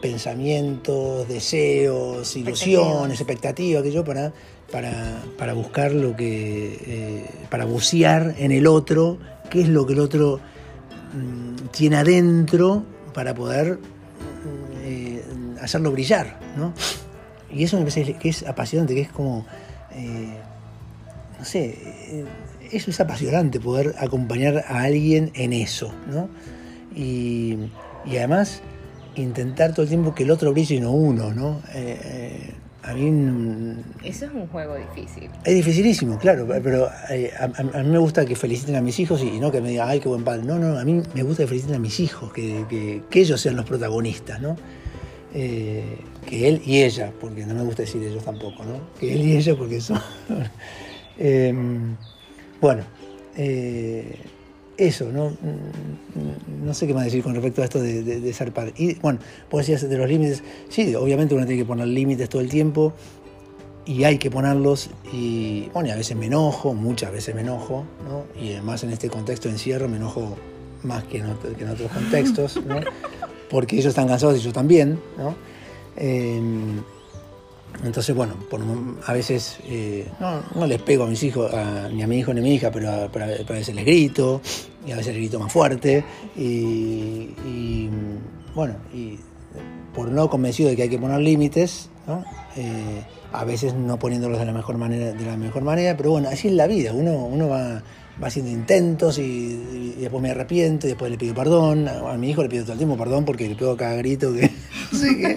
pensamientos, 0.00 1.26
deseos, 1.26 2.36
ilusiones, 2.36 3.18
expectativas, 3.18 3.82
que 3.82 3.90
yo 3.90 4.04
para, 4.04 4.32
para, 4.70 5.54
buscar 5.54 5.90
lo 5.90 6.14
que, 6.14 6.78
eh, 6.86 7.26
para 7.50 7.64
bucear 7.64 8.36
en 8.38 8.52
el 8.52 8.68
otro, 8.68 9.18
qué 9.50 9.62
es 9.62 9.68
lo 9.68 9.86
que 9.86 9.94
el 9.94 9.98
otro 9.98 10.40
tiene 11.70 11.96
adentro 11.96 12.84
para 13.14 13.34
poder 13.34 13.74
mm, 13.74 14.84
eh, 14.84 15.22
hacerlo 15.60 15.92
brillar, 15.92 16.38
¿no? 16.56 16.72
Y 17.50 17.64
eso 17.64 17.76
me 17.76 17.82
parece 17.82 18.14
que 18.14 18.28
es 18.28 18.46
apasionante, 18.46 18.94
que 18.94 19.02
es 19.02 19.10
como, 19.10 19.46
eh, 19.92 20.38
no 21.38 21.44
sé, 21.44 22.24
eso 22.72 22.90
es 22.90 23.00
apasionante, 23.00 23.60
poder 23.60 23.94
acompañar 23.98 24.64
a 24.66 24.82
alguien 24.82 25.30
en 25.34 25.52
eso, 25.52 25.92
¿no? 26.10 26.28
Y, 26.94 27.70
además 28.06 28.62
intentar 29.14 29.72
todo 29.72 29.82
el 29.82 29.88
tiempo 29.88 30.14
que 30.14 30.22
el 30.22 30.30
otro 30.30 30.52
brille 30.52 30.76
y 30.76 30.80
no 30.80 30.92
uno, 30.92 31.32
¿no? 31.34 31.60
Eh, 31.74 32.00
eh, 32.02 32.54
a 32.82 32.94
mí... 32.94 33.76
Eso 34.04 34.26
es 34.26 34.32
un 34.32 34.46
juego 34.48 34.76
difícil. 34.76 35.30
Es 35.44 35.54
dificilísimo, 35.54 36.18
claro, 36.18 36.46
pero 36.62 36.88
eh, 37.10 37.32
a, 37.38 37.82
mí 37.82 37.90
me 37.90 37.98
gusta 37.98 38.26
que 38.26 38.34
feliciten 38.34 38.76
a 38.76 38.80
mis 38.80 38.98
hijos 38.98 39.22
y, 39.22 39.38
no 39.38 39.52
que 39.52 39.60
me 39.60 39.70
digan, 39.70 39.88
ay, 39.88 40.00
qué 40.00 40.08
buen 40.08 40.24
padre. 40.24 40.42
No, 40.44 40.58
no, 40.58 40.78
a 40.78 40.84
mí 40.84 41.02
me 41.14 41.22
gusta 41.22 41.44
que 41.44 41.48
feliciten 41.48 41.76
a 41.76 41.78
mis 41.78 42.00
hijos, 42.00 42.32
que, 42.32 43.02
ellos 43.12 43.40
sean 43.40 43.56
los 43.56 43.64
protagonistas, 43.64 44.40
¿no? 44.40 44.56
que 45.32 46.48
él 46.48 46.60
y 46.66 46.82
ella, 46.82 47.10
porque 47.18 47.46
no 47.46 47.54
me 47.54 47.62
gusta 47.62 47.82
decir 47.82 48.02
ellos 48.02 48.22
tampoco, 48.22 48.64
¿no? 48.64 48.78
Que 49.00 49.14
él 49.14 49.22
y 49.22 49.36
ella 49.36 49.56
porque 49.56 49.80
son... 49.80 49.98
bueno, 52.60 52.82
eso, 54.76 55.10
¿no? 55.12 55.30
Mm, 55.30 56.64
no 56.66 56.74
sé 56.74 56.86
qué 56.86 56.94
más 56.94 57.04
decir 57.04 57.22
con 57.22 57.34
respecto 57.34 57.62
a 57.62 57.64
esto 57.64 57.80
de, 57.80 58.32
ser 58.32 58.52
padre. 58.52 58.72
Y 58.76 58.94
bueno, 58.94 59.18
pues 59.48 59.66
decías 59.66 59.88
de 59.88 59.96
los 59.96 60.08
límites, 60.08 60.42
sí, 60.68 60.94
obviamente 60.94 61.34
uno 61.34 61.46
tiene 61.46 61.62
que 61.62 61.66
poner 61.66 61.86
límites 61.86 62.28
todo 62.28 62.42
el 62.42 62.48
tiempo 62.48 62.92
y 63.84 64.04
hay 64.04 64.18
que 64.18 64.30
ponerlos 64.30 64.90
y 65.12 65.68
bueno, 65.72 65.92
a 65.92 65.96
veces 65.96 66.16
me 66.16 66.26
enojo, 66.26 66.74
muchas 66.74 67.12
veces 67.12 67.34
me 67.34 67.40
enojo, 67.40 67.84
¿no? 68.08 68.24
Y 68.40 68.52
además 68.52 68.84
en 68.84 68.90
este 68.90 69.08
contexto 69.08 69.48
de 69.48 69.54
encierro 69.54 69.88
me 69.88 69.96
enojo 69.96 70.36
más 70.82 71.04
que 71.04 71.18
en, 71.18 71.26
otros 71.26 71.90
contextos, 71.92 72.60
¿no? 72.64 72.76
Porque 73.50 73.76
ellos 73.76 73.86
están 73.86 74.08
cansados 74.08 74.38
y 74.38 74.40
yo 74.40 74.52
también, 74.52 74.98
¿no? 75.18 75.34
Em, 75.96 76.82
entonces, 77.84 78.14
bueno, 78.14 78.34
a 79.06 79.12
veces 79.12 79.58
eh, 79.64 80.08
no, 80.54 80.66
les 80.66 80.80
pego 80.80 81.04
a 81.04 81.06
mis 81.06 81.22
hijos, 81.22 81.50
ni 81.92 82.02
a 82.02 82.06
mi 82.06 82.18
hijo 82.18 82.32
ni 82.32 82.40
a 82.40 82.42
mi 82.42 82.54
hija, 82.54 82.70
pero 82.70 82.90
a, 82.90 83.08
veces 83.08 83.74
les 83.74 83.84
grito, 83.84 84.40
y 84.86 84.92
a 84.92 84.96
veces 84.96 85.14
les 85.14 85.22
grito 85.22 85.38
más 85.40 85.52
fuerte. 85.52 86.04
Y, 86.36 87.88
bueno, 88.54 88.76
y 88.94 89.18
por 89.94 90.10
no 90.10 90.28
convencido 90.30 90.70
de 90.70 90.76
que 90.76 90.82
hay 90.82 90.88
que 90.88 90.98
poner 90.98 91.20
límites, 91.20 91.88
eh, 92.56 93.02
a 93.32 93.44
veces 93.44 93.74
no 93.74 93.98
poniéndolos 93.98 94.38
de 94.38 94.46
la 94.46 94.52
mejor 94.52 94.78
manera, 94.78 95.12
de 95.12 95.24
la 95.24 95.36
mejor 95.36 95.62
manera, 95.62 95.96
pero 95.96 96.10
bueno, 96.10 96.28
así 96.28 96.48
es 96.48 96.54
la 96.54 96.66
vida, 96.66 96.92
uno, 96.92 97.12
uno 97.12 97.48
va, 97.48 97.82
haciendo 98.20 98.50
intentos 98.50 99.18
y, 99.18 99.96
después 99.98 100.22
me 100.22 100.30
arrepiento 100.30 100.86
y 100.86 100.90
después 100.90 101.10
le 101.10 101.18
pido 101.18 101.34
perdón. 101.34 101.88
A, 101.88 102.16
mi 102.16 102.30
hijo 102.30 102.42
le 102.42 102.48
pido 102.48 102.64
todo 102.64 102.72
el 102.72 102.78
tiempo 102.78 102.96
perdón 102.96 103.24
porque 103.24 103.48
le 103.48 103.54
pego 103.54 103.76
cada 103.76 103.94
grito 103.94 104.32
que. 104.32 104.50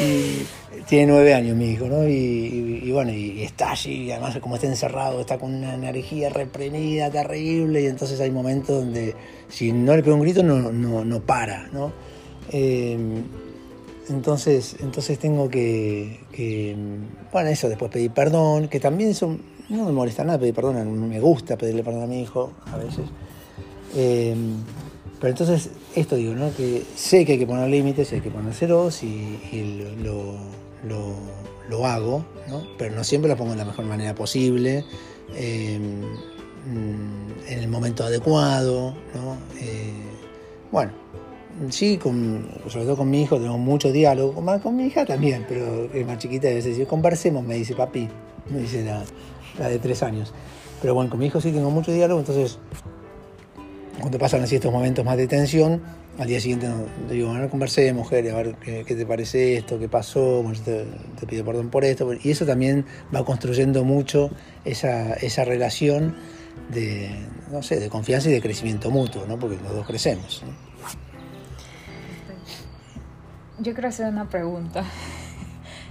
y, 0.00 0.67
tiene 0.88 1.12
nueve 1.12 1.34
años 1.34 1.54
mi 1.54 1.72
hijo, 1.72 1.86
¿no? 1.86 2.08
Y, 2.08 2.90
bueno, 2.90 3.12
y, 3.12 3.42
está 3.42 3.72
allí, 3.72 4.04
y 4.04 4.10
además 4.10 4.38
como 4.38 4.54
está 4.54 4.66
encerrado, 4.66 5.20
está 5.20 5.38
con 5.38 5.54
una 5.54 5.74
energía 5.74 6.30
reprimida, 6.30 7.10
terrible, 7.10 7.82
y 7.82 7.86
entonces 7.86 8.18
hay 8.20 8.30
momentos 8.30 8.84
donde 8.84 9.14
si 9.48 9.70
no 9.70 9.94
le 9.94 10.02
pego 10.02 10.16
un 10.16 10.22
grito 10.22 10.42
no, 10.42 10.72
no, 10.72 11.20
para, 11.20 11.68
¿no? 11.68 11.92
Em, 12.50 13.22
entonces, 14.08 14.76
entonces 14.80 15.18
tengo 15.18 15.50
que, 15.50 16.20
bueno, 17.30 17.50
eso, 17.50 17.68
después 17.68 17.90
pedir 17.90 18.10
perdón, 18.12 18.68
que 18.68 18.80
también 18.80 19.10
eso 19.10 19.36
no 19.68 19.84
me 19.84 19.92
molesta 19.92 20.24
nada 20.24 20.38
pedir 20.38 20.54
perdón, 20.54 21.06
me 21.06 21.20
gusta 21.20 21.58
pedirle 21.58 21.84
perdón 21.84 22.04
a 22.04 22.06
mi 22.06 22.22
hijo 22.22 22.52
a 22.72 22.78
veces. 22.78 23.04
Em, 23.94 24.54
pero 25.20 25.32
entonces, 25.32 25.70
esto 25.94 26.16
digo, 26.16 26.32
¿no? 26.34 26.54
Que 26.56 26.82
sé 26.96 27.26
que 27.26 27.32
hay 27.32 27.38
que 27.38 27.46
poner 27.46 27.68
límites, 27.68 28.10
hay 28.12 28.22
que 28.22 28.30
ponérselos 28.30 29.02
y, 29.02 29.38
y 29.52 29.84
lo, 30.02 30.57
hago, 31.84 32.24
pero 32.76 32.94
no 32.94 33.04
siempre 33.04 33.30
lo 33.30 33.36
pongo 33.36 33.52
de 33.52 33.58
la 33.58 33.64
mejor 33.64 33.84
manera 33.84 34.14
posible, 34.14 34.84
mm, 35.30 36.02
en 37.48 37.58
el 37.58 37.68
momento 37.68 38.04
adecuado. 38.04 38.94
Eh, 39.60 39.92
bueno, 40.70 40.92
sí, 41.70 41.98
sobre 42.68 42.84
todo 42.84 42.96
con 42.96 43.10
mi 43.10 43.22
hijo 43.22 43.38
tengo 43.38 43.58
mucho 43.58 43.90
diálogo, 43.90 44.40
más 44.40 44.60
con 44.60 44.76
mi 44.76 44.86
hija 44.86 45.04
también, 45.04 45.44
pero 45.48 45.88
es 45.92 46.06
más 46.06 46.18
chiquita, 46.18 46.48
a 46.48 46.52
veces 46.52 46.86
conversemos, 46.86 47.44
me 47.44 47.54
dice 47.54 47.74
papi, 47.74 48.08
me 48.50 48.60
dice 48.60 48.84
la, 48.84 49.68
de 49.68 49.78
tres 49.78 50.02
años. 50.02 50.32
Pero 50.80 50.94
bueno, 50.94 51.10
con 51.10 51.18
mi 51.18 51.26
hijo 51.26 51.40
sí 51.40 51.50
tengo 51.50 51.70
mucho 51.70 51.92
diálogo, 51.92 52.20
entonces 52.20 52.58
cuando 53.98 54.18
pasan 54.18 54.42
así 54.42 54.56
estos 54.56 54.72
momentos 54.72 55.04
más 55.04 55.16
de 55.16 55.26
tensión, 55.26 55.82
al 56.18 56.26
día 56.26 56.40
siguiente 56.40 56.68
digo, 57.08 57.28
bueno, 57.28 57.48
conversé, 57.48 57.92
mujer, 57.92 58.28
a 58.30 58.36
ver 58.36 58.56
qué, 58.56 58.84
te 58.84 59.06
parece 59.06 59.56
esto, 59.56 59.78
qué 59.78 59.88
pasó, 59.88 60.44
te, 60.64 61.26
pido 61.26 61.44
perdón 61.44 61.70
por 61.70 61.84
esto. 61.84 62.12
Y 62.22 62.30
eso 62.30 62.44
también 62.44 62.84
va 63.14 63.24
construyendo 63.24 63.84
mucho 63.84 64.30
esa, 64.64 65.14
esa 65.14 65.44
relación 65.44 66.16
de, 66.70 67.10
no 67.52 67.62
sé, 67.62 67.78
de 67.78 67.88
confianza 67.88 68.28
y 68.30 68.32
de 68.32 68.40
crecimiento 68.40 68.90
mutuo, 68.90 69.26
¿no? 69.26 69.38
porque 69.38 69.56
los 69.62 69.72
dos 69.72 69.86
crecemos. 69.86 70.42
Yo 73.60 73.72
quiero 73.72 73.88
hacer 73.88 74.08
una 74.08 74.28
pregunta. 74.28 74.84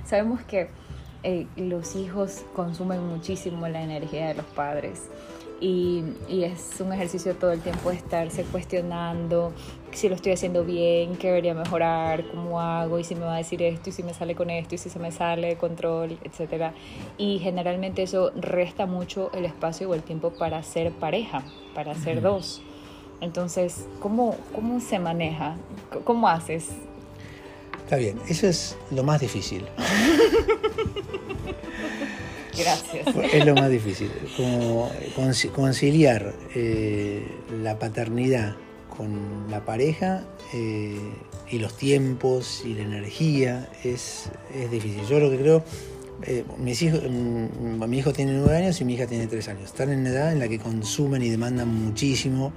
Sabemos 0.06 0.42
que 0.44 0.70
eh, 1.24 1.48
los 1.56 1.96
hijos 1.96 2.44
consumen 2.54 3.06
muchísimo 3.08 3.68
la 3.70 3.82
energía 3.82 4.28
de 4.28 4.34
los 4.36 4.46
padres 4.46 5.04
y, 5.60 6.04
es 6.30 6.80
un 6.80 6.94
ejercicio 6.94 7.36
todo 7.36 7.52
el 7.52 7.62
tiempo 7.62 7.90
de 7.90 7.96
estarse 7.96 8.44
cuestionando 8.44 9.54
si 9.91 10.10
lo 10.10 10.15
estoy 10.15 10.34
haciendo 10.34 10.63
bien, 10.63 11.15
qué 11.15 11.28
debería 11.28 11.54
mejorar, 11.54 12.28
cómo 12.30 12.62
hago 12.62 13.00
y 13.00 13.04
si 13.04 13.15
me 13.15 13.21
va 13.21 13.36
a 13.36 13.38
decir 13.38 13.62
esto 13.63 13.89
y 13.89 13.93
si 13.93 14.04
me 14.04 14.13
sale 14.13 14.36
con 14.36 14.50
esto 14.50 14.76
y 14.76 14.78
si 14.78 14.89
se 14.89 15.00
me 15.00 15.12
sale 15.12 15.47
de 15.47 15.56
control, 15.58 16.17
etc. 16.23 16.71
Y 17.17 17.39
generalmente 17.39 18.04
eso 18.04 18.32
resta 18.36 18.86
mucho 18.86 19.32
el 19.34 19.45
espacio 19.45 19.89
o 19.89 19.93
el 19.93 20.04
tiempo 20.04 20.32
para 20.32 20.62
ser 20.63 20.91
pareja, 20.91 21.43
para 21.73 21.95
ser 21.95 22.21
dos. 22.21 22.62
Entonces, 23.21 23.88
¿cómo, 24.00 24.36
¿cómo 24.54 24.80
se 24.80 25.00
maneja? 25.00 25.56
¿Cómo 26.04 26.28
haces? 26.28 26.69
Está 27.84 27.95
bien, 27.95 28.19
eso 28.28 28.47
es 28.47 28.78
lo 28.91 29.04
más 29.04 29.21
difícil. 29.21 29.65
Gracias. 32.58 33.08
Es 33.32 33.45
lo 33.45 33.54
más 33.56 33.69
difícil. 33.69 34.12
Como 34.36 34.91
conciliar 35.56 36.34
eh, 36.56 37.26
la 37.62 37.78
paternidad 37.78 38.56
con 38.97 39.49
la 39.49 39.63
pareja 39.63 40.23
eh, 40.53 40.97
y 41.49 41.60
los 41.60 41.77
tiempos 41.77 42.63
y 42.65 42.73
la 42.73 42.81
energía 42.81 43.69
es, 43.83 44.29
difícil. 44.71 45.05
Yo 45.07 45.19
lo 45.19 45.29
que 45.29 45.38
creo, 45.38 45.63
eh, 46.23 46.43
mis 46.57 46.81
hijos, 46.81 47.01
mm, 47.07 47.86
mi 47.88 47.99
hijo 47.99 48.12
tiene 48.12 48.33
nueve 48.33 48.57
años 48.57 48.81
y 48.81 48.86
mi 48.86 48.95
hija 48.95 49.05
tiene 49.05 49.27
tres 49.27 49.47
años. 49.47 49.65
Están 49.65 49.91
en 49.91 49.99
una 49.99 50.10
edad 50.10 50.31
en 50.33 50.39
la 50.39 50.47
que 50.47 50.60
consumen 50.60 51.21
y 51.21 51.29
demandan 51.29 51.69
muchísimo 51.69 52.51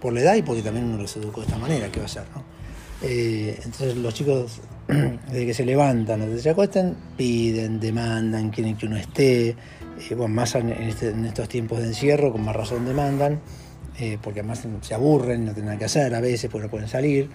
por 0.00 0.12
la 0.12 0.20
edad 0.20 0.36
y 0.36 0.42
porque 0.42 0.62
también 0.62 0.86
uno 0.86 1.02
los 1.02 1.16
educó 1.16 1.40
de 1.40 1.46
esta 1.46 1.58
manera, 1.58 1.90
¿qué 1.90 1.98
va 1.98 2.04
a 2.04 2.06
hacer? 2.06 2.24
No? 2.34 2.60
entonces 3.02 3.96
los 3.96 4.12
chicos 4.12 4.60
desde 5.30 5.46
que 5.46 5.54
se 5.54 5.64
levantan, 5.64 6.20
desde 6.20 6.36
que 6.36 6.42
se 6.42 6.50
acuestan, 6.50 6.96
piden, 7.16 7.78
demandan, 7.78 8.50
quieren 8.50 8.76
que 8.76 8.86
uno 8.86 8.96
esté. 8.96 9.50
Eh, 9.50 10.14
bueno, 10.16 10.34
más 10.34 10.54
este, 10.54 11.10
en, 11.10 11.26
estos 11.26 11.48
tiempos 11.48 11.78
de 11.78 11.86
encierro, 11.86 12.32
con 12.32 12.44
más 12.44 12.56
razón 12.56 12.84
demandan, 12.84 13.40
eh, 14.00 14.18
porque 14.20 14.40
además 14.40 14.66
se 14.80 14.94
aburren, 14.94 15.44
no 15.44 15.52
tienen 15.54 15.78
que 15.78 15.84
hacer 15.84 16.14
a 16.14 16.20
veces, 16.20 16.50
porque 16.50 16.66
no 16.66 16.70
pueden 16.70 16.88
salir. 16.88 17.28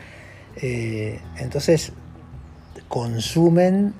Eh, 0.57 1.19
entonces, 1.37 1.93
consumen 2.87 3.93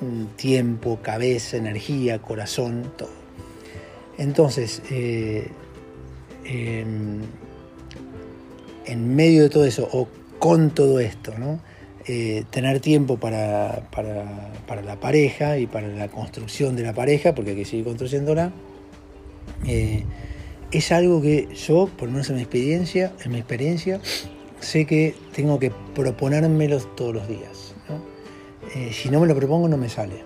mm, 0.00 0.24
tiempo, 0.36 1.00
cabeza, 1.02 1.56
energía, 1.56 2.20
corazón, 2.20 2.92
todo. 2.96 3.10
Entonces, 4.18 4.82
em, 6.44 7.20
en 8.86 9.16
medio 9.16 9.42
de 9.42 9.48
todo 9.48 9.64
eso, 9.64 9.88
o 9.92 10.08
con 10.38 10.70
todo 10.70 11.00
esto, 11.00 11.32
¿no? 11.38 11.58
Eh, 12.06 12.44
tener 12.50 12.80
tiempo 12.80 13.16
para, 13.16 13.88
la 14.84 14.96
pareja 15.00 15.56
y 15.56 15.66
para 15.66 15.88
la 15.88 16.08
construcción 16.08 16.76
de 16.76 16.82
la 16.82 16.92
pareja, 16.92 17.34
porque 17.34 17.52
hay 17.52 17.56
que 17.56 17.64
seguir 17.64 17.86
construyéndola, 17.86 18.52
eh, 19.66 20.04
es 20.74 20.92
algo 20.92 21.22
que 21.22 21.48
yo, 21.54 21.88
por 21.96 22.08
lo 22.08 22.12
menos 22.12 22.28
en 22.30 22.36
mi 22.36 22.42
experiencia, 22.42 23.12
en 23.24 23.32
mi 23.32 23.38
experiencia, 23.38 24.00
sé 24.60 24.86
que 24.86 25.14
tengo 25.34 25.58
que 25.58 25.72
proponérmelo 25.94 26.78
todos 26.78 27.14
los 27.14 27.28
días. 27.28 27.74
Eh, 28.74 28.90
si 28.92 29.08
no 29.08 29.20
me 29.20 29.26
lo 29.26 29.36
propongo 29.36 29.68
no 29.68 29.76
me 29.76 29.88
sale. 29.88 30.24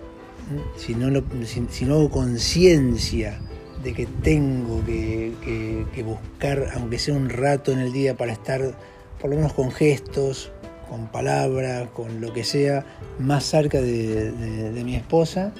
Si 0.75 0.95
no, 0.95 1.23
si, 1.45 1.85
no 1.85 1.95
hago 1.95 2.09
conciencia 2.09 3.39
de 3.83 3.93
que 3.93 4.07
tengo 4.07 4.83
que 4.85 6.03
buscar, 6.03 6.71
aunque 6.75 6.97
sea 6.97 7.13
un 7.13 7.29
rato 7.29 7.71
en 7.71 7.79
el 7.79 7.93
día, 7.93 8.17
para 8.17 8.31
estar 8.31 8.75
por 9.19 9.29
lo 9.29 9.35
menos 9.35 9.53
con 9.53 9.71
gestos, 9.71 10.51
con 10.89 11.07
palabras, 11.07 11.89
con 11.91 12.19
lo 12.19 12.33
que 12.33 12.43
sea, 12.43 12.85
más 13.19 13.43
cerca 13.45 13.79
de, 13.79 14.81
mi 14.83 14.95
esposa, 14.95 15.53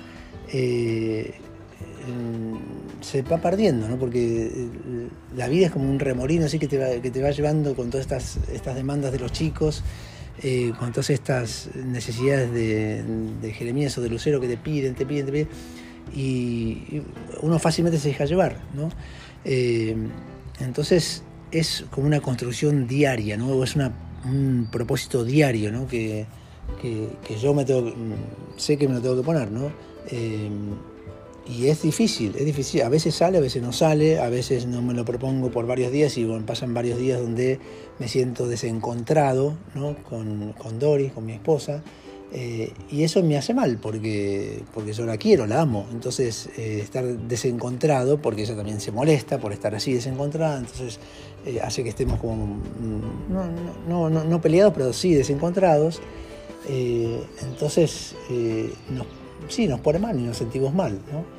eh, 0.52 1.36
se 3.02 3.22
va 3.22 3.38
perdiendo, 3.38 3.88
¿no? 3.88 3.98
porque 3.98 4.48
eh, 4.48 4.70
la 5.36 5.48
vida 5.48 5.68
es 5.68 5.72
como 5.72 5.90
un 5.90 6.00
remolino 6.00 6.46
así 6.46 6.60
que 6.60 6.68
te 6.68 6.78
va, 6.78 7.02
que 7.02 7.12
llevando 7.12 7.76
con 7.76 7.90
todas 7.90 8.06
estas, 8.06 8.76
demandas 8.76 9.12
de 9.12 9.20
los 9.20 9.32
chicos, 9.32 9.84
eh, 10.42 10.72
con 10.78 10.92
todas 10.92 11.10
estas 11.10 11.70
necesidades 11.76 12.52
de, 12.54 13.54
Jeremías 13.54 13.98
o 13.98 14.02
de 14.02 14.10
Lucero 14.10 14.40
que 14.40 14.48
te 14.48 14.58
piden, 14.58 14.96
te 14.96 15.06
piden, 15.06 15.26
te 15.26 15.32
piden, 15.32 15.48
y, 16.16 17.02
uno 17.42 17.60
fácilmente 17.60 18.00
se 18.00 18.10
deja 18.10 18.26
llevar. 18.26 18.60
¿no? 18.74 18.90
entonces 20.60 21.24
es 21.52 21.86
como 21.90 22.06
una 22.06 22.20
construcción 22.20 22.88
diaria, 22.88 23.38
¿no? 23.38 23.64
es 23.64 23.76
una 23.76 23.94
un 24.26 24.68
propósito 24.72 25.24
diario, 25.24 25.72
¿no? 25.72 25.88
Que, 25.88 26.26
yo 27.42 27.54
me 27.54 27.66
tengo, 27.66 27.92
sé 28.58 28.78
que 28.78 28.88
me 28.88 28.96
lo 28.96 29.02
tengo 29.02 29.18
que 29.18 29.24
poner, 29.24 29.52
¿no? 29.52 29.72
Eh, 30.08 30.50
y 31.50 31.68
es 31.68 31.82
difícil, 31.82 32.36
es 32.38 32.46
difícil. 32.46 32.84
A 32.84 32.90
veces 32.90 33.16
sale, 33.16 33.40
a 33.40 33.42
veces 33.42 33.64
no 33.64 33.74
sale, 33.74 34.20
a 34.20 34.30
veces 34.30 34.68
no 34.68 34.84
me 34.84 34.94
lo 34.94 35.04
propongo 35.04 35.50
por 35.50 35.66
varios 35.66 35.92
días 35.92 36.16
y 36.18 36.26
pasan 36.46 36.76
varios 36.76 37.00
días 37.00 37.20
donde 37.20 37.60
me 37.98 38.08
siento 38.08 38.48
desencontrado 38.48 39.58
¿no? 39.74 39.96
con, 40.04 40.54
con 40.54 40.78
Doris, 40.78 41.12
con 41.12 41.26
mi 41.26 41.34
esposa. 41.34 41.82
Eh, 42.32 42.72
y 42.92 43.04
eso 43.04 43.24
me 43.24 43.38
hace 43.38 43.56
mal 43.56 43.80
porque, 43.82 44.62
porque 44.76 44.94
yo 44.94 45.08
la 45.08 45.18
quiero, 45.18 45.48
la 45.48 45.62
amo. 45.62 45.88
Entonces, 45.92 46.50
eh, 46.56 46.80
estar 46.84 47.04
desencontrado, 47.04 48.22
porque 48.22 48.44
ella 48.44 48.56
también 48.56 48.80
se 48.80 48.92
molesta 48.92 49.40
por 49.40 49.52
estar 49.52 49.74
así 49.74 49.94
desencontrada, 49.94 50.60
entonces 50.60 51.00
eh, 51.48 51.60
hace 51.64 51.82
que 51.84 51.90
estemos 51.90 52.20
como, 52.20 52.46
mm, 52.46 53.34
no, 53.88 54.10
no, 54.10 54.24
no, 54.24 54.42
peleados, 54.42 54.74
pero 54.74 54.94
sí 54.94 55.16
desencontrados. 55.16 56.00
entonces, 57.42 58.16
sí, 59.48 59.68
nos 59.68 59.80
pone 59.80 59.98
mal 59.98 60.20
y 60.20 60.22
nos 60.22 60.38
sentimos 60.38 60.74
mal. 60.76 61.00
¿no? 61.12 61.39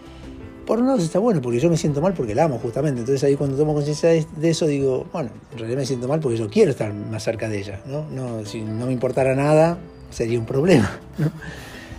Por 0.70 0.78
un 0.78 0.86
lado 0.86 1.00
está 1.00 1.18
bueno, 1.18 1.42
porque 1.42 1.58
yo 1.58 1.68
me 1.68 1.76
siento 1.76 2.00
mal 2.00 2.14
porque 2.14 2.32
la 2.32 2.44
amo 2.44 2.60
justamente. 2.62 3.00
Entonces 3.00 3.24
ahí 3.24 3.34
cuando 3.34 3.56
tomo 3.56 3.74
conciencia 3.74 4.10
de, 4.10 4.24
eso 4.48 4.68
digo, 4.68 5.04
bueno, 5.12 5.30
en 5.50 5.58
realidad 5.58 5.80
me 5.80 5.84
siento 5.84 6.06
mal 6.06 6.20
porque 6.20 6.38
yo 6.38 6.48
quiero 6.48 6.70
estar 6.70 6.94
más 6.94 7.24
cerca 7.24 7.48
de 7.48 7.58
ella. 7.58 7.80
¿no? 7.86 8.08
No, 8.08 8.46
si 8.46 8.60
no 8.60 8.86
me 8.86 8.92
importara 8.92 9.34
nada, 9.34 9.78
sería 10.10 10.38
un 10.38 10.46
problema. 10.46 10.88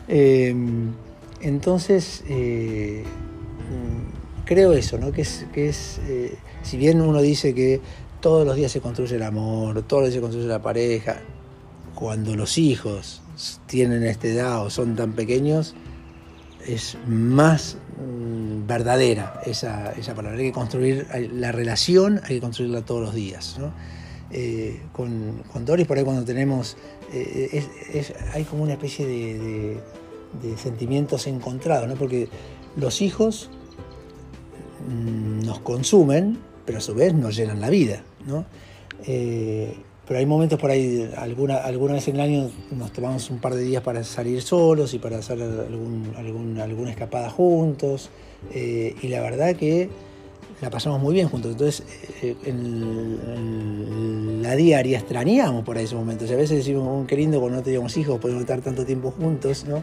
Eh, 0.07 0.53
entonces, 1.41 2.23
eh, 2.29 3.03
mm, 3.03 4.45
creo 4.45 4.71
eso, 4.71 4.97
¿no? 4.97 5.11
que 5.11 5.21
es, 5.21 5.45
que 5.53 5.69
es 5.69 5.99
eh, 6.07 6.35
si 6.63 6.75
bien 6.77 7.01
uno 7.01 7.21
dice 7.21 7.53
que 7.53 7.81
todos 8.19 8.45
los 8.45 8.55
días 8.55 8.71
se 8.71 8.79
construye 8.79 9.17
el 9.17 9.23
amor, 9.23 9.83
todos 9.83 10.03
los 10.03 10.09
días 10.09 10.15
se 10.15 10.21
construye 10.21 10.47
la 10.47 10.61
pareja, 10.61 11.21
cuando 11.95 12.35
los 12.35 12.57
hijos 12.57 13.21
tienen 13.67 14.03
esta 14.03 14.27
edad 14.27 14.65
o 14.65 14.69
son 14.69 14.95
tan 14.95 15.13
pequeños, 15.13 15.75
es 16.67 16.97
más 17.07 17.77
mm, 17.97 18.67
verdadera 18.67 19.41
esa, 19.45 19.91
esa 19.93 20.15
palabra. 20.15 20.37
Hay 20.37 20.45
que 20.45 20.51
construir 20.51 21.07
la 21.33 21.51
relación, 21.51 22.21
hay 22.23 22.35
que 22.35 22.41
construirla 22.41 22.81
todos 22.83 23.01
los 23.01 23.13
días. 23.13 23.57
¿no? 23.59 23.71
con, 24.93 25.43
con 25.51 25.65
Doris, 25.65 25.85
por 25.85 25.97
ahí 25.97 26.05
cuando 26.05 26.23
tenemos 26.23 26.77
eh, 27.13 27.65
hay 28.33 28.43
como 28.45 28.63
una 28.63 28.73
especie 28.73 29.05
de, 29.05 30.57
sentimientos 30.57 31.27
encontrados, 31.27 31.89
¿no? 31.89 31.95
porque 31.95 32.29
los 32.77 33.01
hijos 33.01 33.49
mm, 34.87 35.45
nos 35.45 35.59
consumen, 35.59 36.39
pero 36.65 36.77
a 36.77 36.81
su 36.81 36.95
vez 36.95 37.13
nos 37.13 37.35
llenan 37.35 37.59
la 37.59 37.69
vida. 37.69 38.03
¿no? 38.25 38.45
Eh, 39.05 39.75
pero 40.07 40.19
hay 40.19 40.25
momentos 40.25 40.59
por 40.59 40.71
ahí, 40.71 41.09
alguna, 41.17 41.57
alguna 41.57 41.93
vez 41.93 42.07
en 42.07 42.15
el 42.15 42.21
año 42.21 42.51
nos 42.71 42.91
tomamos 42.91 43.29
un 43.29 43.39
par 43.39 43.53
de 43.53 43.61
días 43.61 43.83
para 43.83 44.03
salir 44.03 44.41
solos 44.41 44.93
y 44.93 44.99
para 44.99 45.17
hacer 45.19 45.41
algún, 45.41 46.59
alguna 46.61 46.91
escapada 46.91 47.29
juntos. 47.29 48.09
Eh, 48.53 48.95
y 49.01 49.07
la 49.07 49.21
verdad 49.21 49.55
que 49.55 49.89
la 50.61 50.69
pasamos 50.69 51.01
muy 51.01 51.13
bien 51.13 51.27
juntos. 51.27 51.51
Entonces, 51.51 51.83
eh, 52.21 52.35
en, 52.45 54.41
la 54.41 54.55
diaria 54.55 54.97
extrañamos 54.99 55.63
por 55.63 55.77
ahí 55.77 55.85
esos 55.85 55.99
momentos. 55.99 56.29
Y 56.29 56.33
a 56.33 56.37
veces 56.37 56.57
decimos, 56.57 56.87
oh, 56.87 57.05
qué 57.07 57.15
lindo 57.15 57.39
cuando 57.39 57.57
no 57.57 57.63
teníamos 57.63 57.95
hijos, 57.97 58.19
podemos 58.19 58.41
estar 58.41 58.61
tanto 58.61 58.85
tiempo 58.85 59.11
juntos, 59.11 59.65
¿no? 59.65 59.81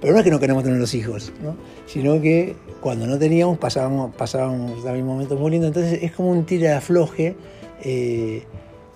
Pero 0.00 0.12
no 0.12 0.18
es 0.18 0.24
que 0.24 0.30
no 0.30 0.38
queremos 0.38 0.62
tener 0.62 0.78
los 0.78 0.94
hijos, 0.94 1.32
¿no? 1.42 1.56
Sino 1.86 2.20
que 2.20 2.54
cuando 2.80 3.06
no 3.06 3.18
teníamos 3.18 3.58
pasábamos, 3.58 4.14
pasábamos 4.14 4.84
también 4.84 5.06
momentos 5.06 5.38
muy 5.38 5.50
lindos. 5.50 5.68
Entonces 5.68 6.02
es 6.02 6.12
como 6.12 6.30
un 6.30 6.44
tira 6.44 6.68
de 6.70 6.74
afloje 6.74 7.36
eh, 7.82 8.44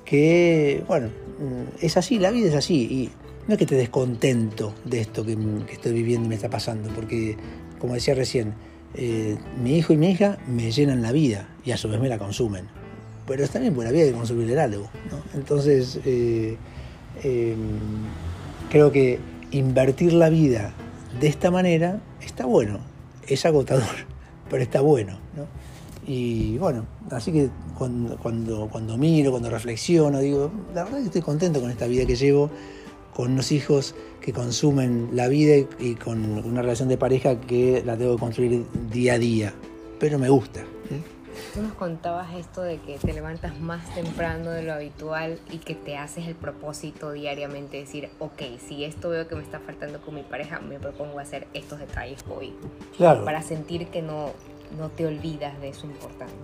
que, 0.08 0.82
bueno, 0.88 1.08
mm, 1.08 1.84
es 1.84 1.96
así, 1.96 2.18
la 2.18 2.30
vida 2.30 2.48
es 2.48 2.54
así. 2.54 2.74
Y 2.74 3.10
no 3.46 3.54
es 3.54 3.58
que 3.58 3.66
te 3.66 3.74
descontento 3.74 4.74
de 4.84 5.00
esto 5.00 5.24
que, 5.24 5.36
estoy 5.70 5.92
viviendo 5.92 6.26
y 6.26 6.28
me 6.30 6.34
está 6.34 6.48
pasando, 6.48 6.88
porque, 6.94 7.36
como 7.78 7.94
decía 7.94 8.14
recién, 8.14 8.54
eh, 8.94 9.36
mi 9.62 9.76
hijo 9.76 9.92
y 9.92 9.98
mi 9.98 10.10
hija 10.10 10.38
me 10.46 10.72
llenan 10.72 11.02
la 11.02 11.12
vida 11.12 11.48
y 11.64 11.72
a 11.72 11.76
su 11.76 11.88
vez 11.88 12.00
me 12.00 12.08
la 12.08 12.18
consumen. 12.18 12.66
pero 13.26 13.44
está 13.44 13.58
bien, 13.58 13.74
buena 13.74 13.90
vida 13.90 14.04
hay 14.04 14.10
que 14.10 14.16
consumir 14.16 14.50
el 14.50 14.58
algo. 14.58 14.88
¿no? 15.10 15.38
Entonces, 15.38 16.00
eh, 16.06 16.56
em, 17.22 17.58
creo 18.70 18.90
que 18.90 19.18
invertir 19.50 20.14
la 20.14 20.30
vida 20.30 20.72
de 21.20 21.26
esta 21.28 21.50
manera 21.50 22.00
está 22.22 22.46
bueno, 22.46 22.80
es 23.26 23.44
agotador, 23.44 24.06
pero 24.50 24.62
está 24.62 24.80
bueno. 24.80 25.18
¿no? 25.36 25.44
Y 26.06 26.56
bueno, 26.56 26.86
así 27.10 27.30
que 27.32 27.50
cuando, 27.78 28.16
cuando, 28.16 28.68
cuando 28.68 28.98
miro, 28.98 29.30
cuando 29.30 29.48
reflexiono, 29.48 30.18
digo, 30.18 30.50
la 30.74 30.84
verdad 30.84 30.98
que 30.98 31.04
estoy 31.04 31.22
contento 31.22 31.60
con 31.60 31.70
esta 31.70 31.86
vida 31.86 32.04
que 32.04 32.16
llevo, 32.16 32.50
con 33.14 33.32
unos 33.32 33.52
hijos 33.52 33.94
que 34.20 34.32
consumen 34.32 35.10
la 35.12 35.28
vida 35.28 35.66
y 35.78 35.94
con 35.94 36.44
una 36.44 36.60
relación 36.60 36.88
de 36.88 36.98
pareja 36.98 37.40
que 37.40 37.82
la 37.86 37.96
tengo 37.96 38.16
que 38.16 38.20
construir 38.20 38.66
día 38.90 39.14
a 39.14 39.18
día, 39.18 39.54
pero 40.00 40.18
me 40.18 40.28
gusta. 40.28 40.64
Tú 41.54 41.62
nos 41.62 41.72
contabas 41.74 42.34
esto 42.34 42.62
de 42.62 42.78
que 42.78 42.98
te 42.98 43.12
levantas 43.12 43.58
más 43.60 43.94
temprano 43.94 44.50
de 44.50 44.64
lo 44.64 44.72
habitual 44.72 45.38
y 45.52 45.58
que 45.58 45.76
te 45.76 45.96
haces 45.96 46.26
el 46.26 46.34
propósito 46.34 47.12
diariamente, 47.12 47.76
decir, 47.76 48.10
ok, 48.18 48.42
si 48.66 48.84
esto 48.84 49.10
veo 49.10 49.28
que 49.28 49.36
me 49.36 49.42
está 49.42 49.60
faltando 49.60 50.00
con 50.00 50.16
mi 50.16 50.24
pareja, 50.24 50.58
me 50.58 50.80
propongo 50.80 51.20
hacer 51.20 51.46
estos 51.54 51.78
detalles 51.78 52.24
hoy. 52.28 52.52
Claro. 52.96 53.24
Para 53.24 53.42
sentir 53.42 53.86
que 53.86 54.02
no, 54.02 54.32
no 54.76 54.88
te 54.90 55.06
olvidas 55.06 55.58
de 55.60 55.68
eso 55.70 55.86
importante. 55.86 56.34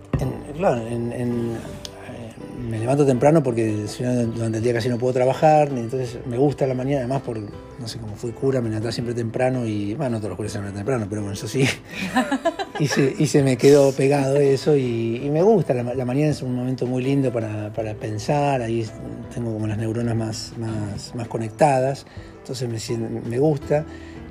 claro, 0.56 0.86
en, 0.86 1.12
eh, 1.12 2.32
me 2.68 2.78
levanto 2.78 3.04
temprano 3.04 3.42
porque 3.42 3.86
durante 4.34 4.58
el 4.58 4.64
día 4.64 4.72
casi 4.72 4.88
no 4.88 4.98
puedo 4.98 5.12
trabajar, 5.12 5.68
entonces 5.68 6.18
me 6.26 6.38
gusta 6.38 6.66
la 6.66 6.74
mañana, 6.74 7.00
además 7.00 7.22
por, 7.22 7.38
no 7.38 7.88
sé, 7.88 7.98
como 7.98 8.16
fui 8.16 8.32
cura, 8.32 8.60
me 8.60 8.68
levantaba 8.68 8.92
siempre 8.92 9.14
temprano 9.14 9.66
y, 9.66 9.94
bueno, 9.94 10.12
no 10.12 10.18
todos 10.18 10.30
los 10.30 10.36
curas 10.36 10.52
se 10.52 10.58
levantan 10.58 10.80
temprano, 10.80 11.06
pero 11.08 11.22
bueno, 11.22 11.34
eso 11.34 11.48
sí, 11.48 11.64
y, 12.78 12.86
se, 12.86 13.14
y 13.18 13.26
se 13.26 13.42
me 13.42 13.56
quedó 13.56 13.92
pegado 13.92 14.36
eso 14.36 14.76
y, 14.76 15.28
me 15.32 15.42
gusta, 15.42 15.74
la, 15.74 16.04
mañana 16.04 16.30
es 16.30 16.42
un 16.42 16.54
momento 16.54 16.86
muy 16.86 17.02
lindo 17.02 17.32
para, 17.32 17.72
para, 17.72 17.94
pensar, 17.94 18.62
ahí 18.62 18.86
tengo 19.34 19.52
como 19.52 19.66
las 19.66 19.78
neuronas 19.78 20.16
más, 20.16 20.52
más, 20.58 21.14
más 21.14 21.28
conectadas, 21.28 22.06
entonces 22.38 22.68
me, 22.68 23.20
me 23.28 23.38
gusta. 23.38 23.84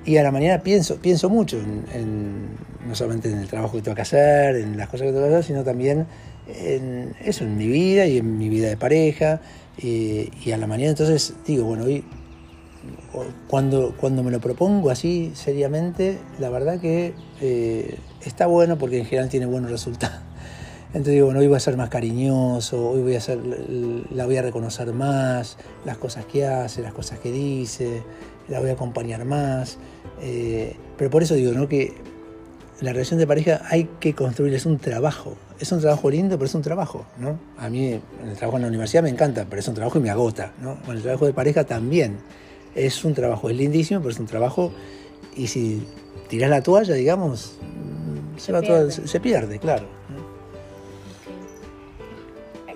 Y 0.06 0.17
a 0.17 0.23
la 0.23 0.32
mañana 0.32 0.62
pienso, 0.62 0.97
pienso 0.97 1.29
mucho, 1.29 1.58
en, 1.58 2.58
no 2.88 2.96
solamente 2.96 3.30
en 3.32 3.39
el 3.39 3.48
trabajo 3.48 3.76
que 3.76 3.82
tengo 3.82 3.96
que 3.96 4.02
hacer, 4.02 4.56
en 4.56 4.78
las 4.78 4.89
cosas 4.89 5.08
que 5.08 5.13
tengo 5.13 5.28
que 5.28 5.34
hacer, 5.34 5.43
sino 5.43 5.63
también 5.63 6.08
en 6.48 7.15
eso, 7.24 7.43
en 7.43 7.58
mi 7.58 7.67
vida 7.67 8.06
y 8.06 8.17
en 8.17 8.38
mi 8.38 8.50
vida 8.50 8.67
de 8.67 8.78
pareja. 8.78 9.41
Y, 9.78 10.52
a 10.52 10.58
la 10.58 10.67
mañana 10.67 10.91
entonces 10.91 11.34
digo, 11.46 11.65
bueno, 11.65 11.86
hoy, 11.86 12.04
cuando, 13.48 13.96
cuando 13.98 14.24
me 14.24 14.32
lo 14.32 14.39
propongo 14.39 14.89
así 14.89 15.32
seriamente, 15.36 16.19
la 16.39 16.50
verdad 16.50 16.80
que 16.80 17.13
eh, 17.41 17.98
está 18.24 18.46
bueno 18.46 18.78
porque 18.78 19.00
en 19.00 19.06
general 19.06 19.30
tiene 19.30 19.46
buenos 19.46 19.72
resultados. 19.72 20.19
Entonces 20.88 21.13
digo, 21.15 21.26
bueno, 21.26 21.39
hoy 21.39 21.48
voy 21.48 21.58
a 21.58 21.60
ser 21.60 21.76
más 21.76 21.89
cariñoso, 21.89 22.91
hoy 22.91 23.02
voy 23.02 23.15
a 23.15 23.19
ser, 23.19 23.39
la 24.12 24.28
voy 24.28 24.38
a 24.38 24.43
reconocer 24.43 24.93
más, 24.93 25.58
las 25.86 25.98
cosas 25.98 26.26
que 26.26 26.46
hace, 26.46 26.84
las 26.84 26.93
cosas 26.93 27.17
que 27.17 27.32
dice, 27.32 28.04
la 28.48 28.60
voy 28.60 28.69
a 28.69 28.74
acompañar 28.74 29.26
más. 29.26 29.80
Eh, 30.22 30.76
pero 30.96 31.10
por 31.10 31.24
eso 31.24 31.34
digo, 31.34 31.52
¿no? 31.54 31.67
Que 31.67 31.93
la 32.84 32.91
relación 32.91 33.17
de 33.17 33.26
pareja 33.26 33.62
hay 33.69 33.86
que 34.02 34.13
construir, 34.13 34.54
es 34.54 34.65
un 34.65 34.78
trabajo. 34.78 35.38
Es 35.58 35.72
un 35.72 35.80
trabajo 35.80 36.10
lindo, 36.10 36.36
pero 36.36 36.48
es 36.48 36.54
un 36.54 36.62
trabajo, 36.62 37.06
¿no? 37.17 37.39
A 37.58 37.69
mí 37.69 37.93
el 37.93 38.36
trabajo 38.36 38.58
en 38.58 38.63
la 38.63 38.67
universidad 38.67 39.04
me 39.04 39.10
encanta, 39.10 39.46
pero 39.50 39.62
es 39.62 39.67
un 39.69 39.74
trabajo 39.74 40.00
y 40.00 40.02
me 40.02 40.10
agota, 40.10 40.52
¿no? 40.62 40.76
Bueno, 40.86 40.96
el 40.96 41.02
trabajo 41.02 41.26
de 41.26 41.32
pareja 41.32 41.63
también 41.63 42.17
es 42.76 43.06
un 43.06 43.13
trabajo, 43.13 43.50
es 43.50 43.56
lindísimo, 43.56 44.02
pero 44.02 44.12
es 44.12 44.19
un 44.19 44.26
trabajo 44.26 44.74
y 45.34 45.48
si 45.48 45.88
tiras 46.28 46.50
la 46.50 46.62
toalla, 46.62 46.93
digamos, 46.93 47.58
se, 48.36 48.52
va 48.52 48.60
pierde. 48.60 48.93
Todo, 48.93 49.08
se 49.08 49.19
pierde, 49.22 49.60
claro. 49.60 49.86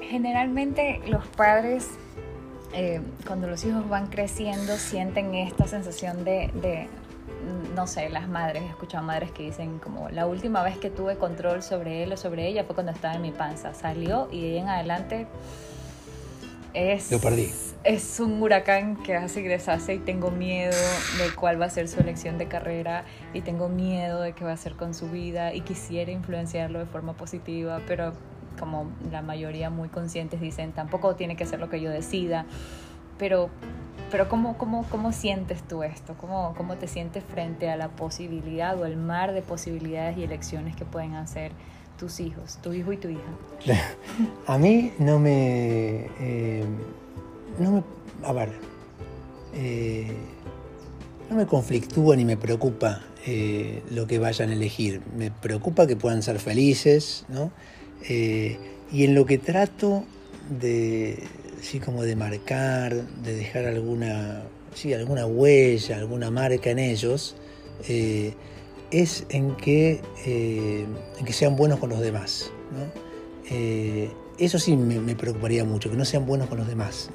Generalmente 0.09 1.01
los 1.07 1.27
padres 1.27 1.89
eh, 2.73 3.01
cuando 3.25 3.47
los 3.47 3.65
hijos 3.65 3.89
van 3.89 4.07
creciendo 4.07 4.77
sienten 4.77 5.35
esta 5.35 5.67
sensación 5.67 6.23
de, 6.23 6.87
no 7.75 7.87
sé, 7.87 8.09
las 8.09 8.27
madres, 8.27 8.63
he 8.63 8.67
escuchado 8.67 9.03
madres 9.03 9.31
que 9.31 9.43
dicen 9.43 9.79
como 9.79 10.09
la 10.09 10.25
última 10.25 10.63
vez 10.63 10.77
que 10.77 10.89
tuve 10.89 11.17
control 11.17 11.63
sobre 11.63 12.03
él 12.03 12.11
o 12.13 12.17
sobre 12.17 12.47
ella 12.47 12.63
fue 12.63 12.75
cuando 12.75 12.91
estaba 12.91 13.15
en 13.15 13.21
mi 13.21 13.31
panza, 13.31 13.73
salió 13.73 14.27
y 14.31 14.41
de 14.41 14.47
ahí 14.47 14.57
en 14.57 14.69
adelante 14.69 15.27
es... 16.73 17.11
Lo 17.11 17.19
perdí. 17.19 17.51
Es 17.83 18.19
un 18.19 18.41
huracán 18.41 18.97
que 18.97 19.15
hace 19.15 19.41
y 19.41 19.43
deshace 19.43 19.95
y 19.95 19.99
tengo 19.99 20.31
miedo 20.31 20.75
de 21.17 21.33
cuál 21.35 21.61
va 21.61 21.65
a 21.65 21.69
ser 21.69 21.87
su 21.87 21.99
elección 21.99 22.37
de 22.37 22.47
carrera 22.47 23.05
y 23.33 23.41
tengo 23.41 23.69
miedo 23.69 24.21
de 24.21 24.33
qué 24.33 24.43
va 24.43 24.51
a 24.51 24.55
hacer 24.55 24.73
con 24.73 24.93
su 24.93 25.09
vida 25.09 25.53
y 25.53 25.61
quisiera 25.61 26.11
influenciarlo 26.11 26.79
de 26.79 26.85
forma 26.85 27.13
positiva, 27.13 27.79
pero 27.87 28.13
como 28.59 28.91
la 29.11 29.21
mayoría 29.21 29.69
muy 29.69 29.87
conscientes 29.87 30.41
dicen, 30.41 30.71
tampoco 30.73 31.15
tiene 31.15 31.35
que 31.35 31.45
ser 31.45 31.59
lo 31.59 31.69
que 31.69 31.79
yo 31.79 31.89
decida, 31.89 32.45
pero, 33.17 33.49
pero 34.11 34.29
¿cómo, 34.29 34.57
cómo, 34.57 34.85
cómo 34.89 35.11
sientes 35.11 35.61
tú 35.63 35.83
esto? 35.83 36.15
¿Cómo, 36.19 36.53
¿Cómo 36.57 36.75
te 36.77 36.87
sientes 36.87 37.23
frente 37.23 37.69
a 37.69 37.77
la 37.77 37.89
posibilidad 37.89 38.79
o 38.79 38.85
el 38.85 38.97
mar 38.97 39.33
de 39.33 39.41
posibilidades 39.41 40.17
y 40.17 40.23
elecciones 40.23 40.75
que 40.75 40.85
pueden 40.85 41.15
hacer 41.15 41.51
tus 41.97 42.19
hijos, 42.19 42.59
tu 42.61 42.73
hijo 42.73 42.91
y 42.93 42.97
tu 42.97 43.09
hija? 43.09 43.21
A 44.47 44.57
mí 44.57 44.93
no 44.99 45.19
me... 45.19 46.09
Eh, 46.19 46.65
no 47.59 47.71
me 47.71 47.83
a 48.23 48.33
ver, 48.33 48.49
eh, 49.53 50.11
no 51.29 51.35
me 51.35 51.45
conflictúa 51.45 52.15
ni 52.15 52.25
me 52.25 52.35
preocupa 52.37 53.01
eh, 53.25 53.83
lo 53.91 54.05
que 54.05 54.19
vayan 54.19 54.49
a 54.49 54.53
elegir. 54.53 55.01
Me 55.15 55.31
preocupa 55.31 55.87
que 55.87 55.95
puedan 55.95 56.21
ser 56.23 56.39
felices, 56.39 57.25
¿no? 57.29 57.51
Y 58.09 59.03
en 59.03 59.15
lo 59.15 59.25
que 59.25 59.37
trato 59.37 60.03
de, 60.49 61.23
sí, 61.61 61.79
como 61.79 62.03
de 62.03 62.15
marcar, 62.15 62.93
de 62.93 63.35
dejar 63.35 63.65
alguna, 63.65 64.43
sí, 64.73 64.93
alguna 64.93 65.25
huella, 65.25 65.97
alguna 65.97 66.31
marca 66.31 66.69
en 66.69 66.79
ellos, 66.79 67.35
eh, 67.87 68.33
es 68.91 69.25
en 69.29 69.55
que, 69.55 70.01
eh, 70.25 70.85
en 71.19 71.25
que 71.25 71.33
sean 71.33 71.55
buenos 71.55 71.79
con 71.79 71.89
los 71.89 71.99
demás. 71.99 72.51
eso 74.37 74.59
sí 74.59 74.77
me, 74.77 75.15
preocuparía 75.15 75.63
mucho, 75.63 75.89
que 75.89 75.97
no 75.97 76.05
sean 76.05 76.25
buenos 76.25 76.47
con 76.47 76.57
los 76.57 76.67
demás. 76.67 77.09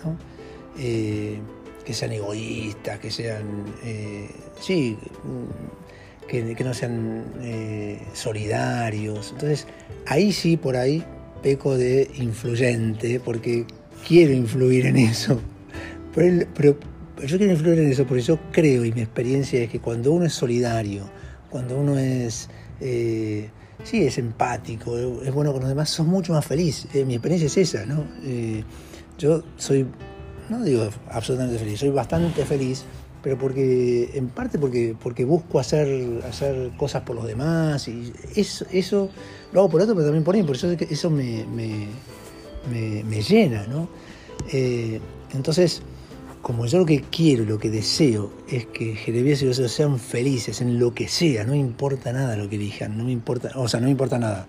que 0.76 1.94
sean 1.94 2.12
egoístas, 2.12 3.00
que 3.00 3.10
sean, 3.10 3.64
sí, 4.60 4.96
que, 6.28 6.64
no 6.64 6.74
sean 6.74 7.24
eh, 7.42 8.00
solidarios. 8.14 9.30
Entonces, 9.32 9.66
ahí 10.06 10.32
sí, 10.32 10.56
por 10.56 10.76
ahí, 10.76 11.04
peco 11.42 11.76
de 11.76 12.10
influyente, 12.14 13.20
porque 13.20 13.66
quiero 14.06 14.32
influir 14.32 14.86
en 14.86 14.96
eso. 14.96 15.40
Pero, 16.14 16.46
yo 17.26 17.38
quiero 17.38 17.52
influir 17.52 17.78
en 17.78 17.90
eso 17.90 18.04
porque 18.04 18.22
yo 18.22 18.38
creo 18.50 18.84
y 18.84 18.92
mi 18.92 19.00
experiencia 19.00 19.62
es 19.62 19.70
que 19.70 19.80
cuando 19.80 20.12
uno 20.12 20.26
es 20.26 20.32
solidario, 20.32 21.04
cuando 21.50 21.78
uno 21.78 21.98
es, 21.98 22.48
eh, 22.80 23.48
sí, 23.84 24.04
es 24.04 24.18
empático, 24.18 24.98
es 24.98 25.32
bueno 25.32 25.52
con 25.52 25.60
los 25.60 25.68
demás, 25.68 25.90
sos 25.90 26.06
mucho 26.06 26.32
más 26.32 26.44
feliz. 26.44 26.86
Eh, 26.94 27.04
mi 27.04 27.14
experiencia 27.14 27.46
es 27.46 27.56
esa, 27.56 27.86
¿no? 27.86 28.04
yo 29.18 29.44
soy, 29.56 29.86
no 30.48 30.64
digo 30.64 30.88
absolutamente 31.10 31.58
feliz, 31.58 31.78
soy 31.78 31.90
bastante 31.90 32.44
feliz 32.44 32.84
pero 33.22 33.38
porque 33.38 34.10
en 34.14 34.28
parte 34.28 34.58
porque, 34.58 34.96
porque 35.00 35.24
busco 35.24 35.60
hacer, 35.60 36.22
hacer 36.28 36.72
cosas 36.76 37.02
por 37.02 37.14
los 37.14 37.26
demás 37.26 37.86
y 37.88 38.12
eso, 38.34 38.66
eso 38.72 39.10
lo 39.52 39.60
hago 39.60 39.70
por 39.70 39.80
otro, 39.80 39.94
pero 39.94 40.06
también 40.06 40.24
por 40.24 40.34
mí, 40.34 40.42
por 40.42 40.56
eso 40.56 40.70
eso 40.72 41.08
me, 41.08 41.44
llena, 43.22 43.66
¿no? 43.66 43.88
Eh, 44.52 45.00
entonces, 45.34 45.82
como 46.42 46.66
yo 46.66 46.78
lo 46.78 46.86
que 46.86 47.02
quiero, 47.02 47.44
lo 47.44 47.58
que 47.58 47.70
deseo 47.70 48.32
es 48.48 48.66
que 48.66 48.96
Jeremías 48.96 49.42
y 49.42 49.46
los 49.46 49.56
sean 49.56 49.98
felices 49.98 50.60
en 50.60 50.78
lo 50.78 50.94
que 50.94 51.08
sea, 51.08 51.44
no 51.44 51.54
importa 51.54 52.12
nada 52.12 52.36
lo 52.36 52.48
que 52.48 52.56
elijan, 52.56 52.98
no 52.98 53.04
me 53.04 53.12
importa, 53.12 53.52
o 53.54 53.68
sea, 53.68 53.80
no 53.80 53.86
me 53.86 53.92
importa 53.92 54.18
nada, 54.18 54.48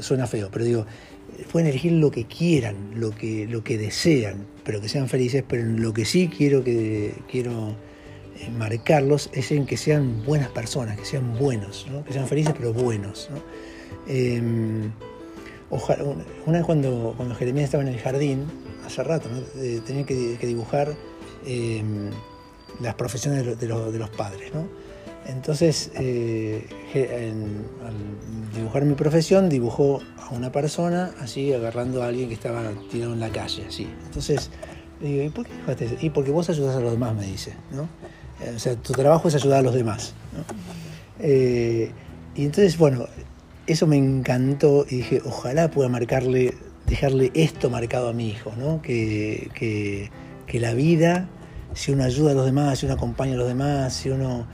suena 0.00 0.26
feo, 0.26 0.48
pero 0.50 0.64
digo, 0.64 0.86
pueden 1.52 1.68
elegir 1.68 1.92
lo 1.92 2.10
que 2.10 2.24
quieran, 2.24 2.92
lo 2.96 3.10
que, 3.10 3.46
lo 3.46 3.62
que 3.62 3.78
desean, 3.78 4.46
pero 4.64 4.80
que 4.80 4.88
sean 4.88 5.08
felices, 5.08 5.44
pero 5.46 5.62
en 5.62 5.82
lo 5.82 5.92
que 5.92 6.04
sí 6.04 6.28
quiero, 6.34 6.64
que, 6.64 7.14
quiero 7.30 7.74
eh, 8.38 8.50
marcarlos 8.56 9.30
es 9.32 9.50
en 9.52 9.66
que 9.66 9.76
sean 9.76 10.24
buenas 10.24 10.48
personas, 10.48 10.98
que 10.98 11.04
sean 11.04 11.38
buenos, 11.38 11.86
que 12.06 12.12
sean 12.12 12.26
felices 12.26 12.54
pero 12.56 12.72
buenos. 12.72 13.28
Em, 15.70 16.24
una 16.46 16.58
vez 16.58 16.66
cuando, 16.66 17.14
cuando 17.16 17.34
Jeremías 17.34 17.64
estaba 17.64 17.82
en 17.82 17.90
el 17.90 17.98
jardín, 17.98 18.46
hace 18.84 19.02
rato, 19.04 19.28
eh, 19.56 19.80
tenía 19.86 20.04
que, 20.04 20.38
dibujar 20.46 20.94
em, 21.46 22.10
las 22.80 22.94
profesiones 22.94 23.44
de, 23.44 23.54
de 23.56 23.98
los 23.98 24.10
padres. 24.10 24.52
¿no? 24.54 24.66
Entonces, 25.26 25.90
eh, 25.94 26.66
al 27.84 28.52
dibujar 28.54 28.84
mi 28.84 28.94
profesión, 28.94 29.48
dibujó 29.48 30.00
a 30.18 30.30
una 30.30 30.50
persona 30.50 31.12
así, 31.20 31.52
agarrando 31.52 32.02
a 32.02 32.08
alguien 32.08 32.28
que 32.28 32.34
estaba 32.34 32.62
tirado 32.90 33.12
en 33.12 33.20
la 33.20 33.28
calle, 33.28 33.64
así. 33.68 33.88
Entonces, 34.06 34.50
le 35.00 35.08
digo, 35.08 35.24
¿y 35.24 35.28
por 35.28 35.46
qué 35.46 35.52
dibujaste 35.52 35.84
eso? 35.84 35.96
Y 36.00 36.10
porque 36.10 36.30
vos 36.30 36.48
ayudás 36.48 36.76
a 36.76 36.80
los 36.80 36.92
demás, 36.92 37.14
me 37.14 37.26
dice, 37.26 37.54
¿no? 37.72 37.88
Eh, 38.44 38.54
o 38.56 38.58
sea, 38.58 38.76
tu 38.76 38.92
trabajo 38.92 39.28
es 39.28 39.34
ayudar 39.34 39.60
a 39.60 39.62
los 39.62 39.74
demás, 39.74 40.14
eh, 41.18 41.90
y 42.34 42.44
entonces, 42.46 42.78
bueno, 42.78 43.06
eso 43.72 43.86
me 43.86 43.96
encantó 43.96 44.84
y 44.88 44.96
dije, 44.96 45.22
ojalá 45.24 45.70
pueda 45.70 45.88
marcarle 45.88 46.54
dejarle 46.90 47.30
esto 47.34 47.70
marcado 47.70 48.08
a 48.08 48.12
mi 48.12 48.28
hijo, 48.28 48.52
¿no? 48.58 48.82
Que, 48.82 49.48
que, 49.54 50.10
la 50.58 50.74
vida, 50.74 51.28
si 51.74 51.92
uno 51.92 52.02
ayuda 52.02 52.32
a 52.32 52.34
los 52.34 52.44
demás, 52.44 52.80
si 52.80 52.86
uno 52.86 52.96
acompaña 52.96 53.34
a 53.34 53.36
los 53.36 53.46
demás, 53.46 53.94
si 53.94 54.10
uno 54.10 54.46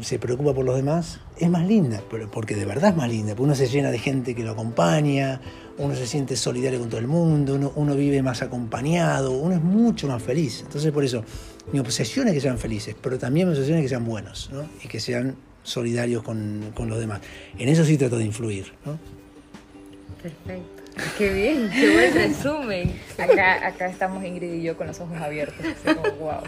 se 0.00 0.18
preocupa 0.18 0.52
por 0.52 0.64
los 0.64 0.74
demás, 0.74 1.20
es 1.38 1.48
más 1.48 1.66
linda, 1.66 2.02
porque 2.32 2.56
de 2.56 2.64
verdad 2.64 2.90
es 2.90 2.96
más 2.96 3.08
linda, 3.08 3.32
porque 3.32 3.44
uno 3.44 3.54
se 3.54 3.68
llena 3.68 3.92
de 3.92 3.98
gente 3.98 4.34
que 4.34 4.42
lo 4.42 4.50
acompaña, 4.50 5.40
uno 5.78 5.94
se 5.94 6.06
siente 6.08 6.34
solidario 6.36 6.80
con 6.80 6.88
todo 6.88 6.98
el 6.98 7.06
mundo, 7.06 7.72
uno, 7.76 7.94
vive 7.94 8.20
más 8.22 8.42
acompañado, 8.42 9.30
uno 9.30 9.54
es 9.54 9.62
mucho 9.62 10.08
más 10.08 10.22
feliz. 10.22 10.62
Entonces 10.62 10.90
por 10.90 11.04
eso, 11.04 11.24
mi 11.72 11.78
obsesión 11.78 12.26
es 12.26 12.34
que 12.34 12.40
sean 12.40 12.58
felices, 12.58 12.96
pero 13.00 13.16
también 13.16 13.46
mi 13.46 13.54
obsesión 13.54 13.78
es 13.78 13.84
que 13.84 13.88
sean 13.90 14.04
buenos 14.04 14.50
¿no? 14.52 14.64
y 14.82 14.88
que 14.88 14.98
sean 14.98 15.36
solidarios 15.62 16.22
con, 16.22 16.72
los 16.76 16.98
demás. 16.98 17.20
En 17.58 17.68
eso 17.68 17.84
sí 17.84 17.96
trato 17.96 18.18
de 18.18 18.24
influir. 18.24 18.72
¿no? 18.84 18.98
Perfecto. 20.22 20.82
Qué 21.16 21.32
bien, 21.32 21.70
qué 21.70 21.90
buen 21.92 22.14
resumen. 22.14 23.00
Acá, 23.18 23.66
acá 23.66 23.86
estamos 23.86 24.24
Ingrid 24.24 24.52
y 24.52 24.62
yo 24.62 24.76
con 24.76 24.86
los 24.86 25.00
ojos 25.00 25.16
abiertos, 25.18 25.64
así 25.64 25.94
como 25.96 26.10
wow. 26.16 26.42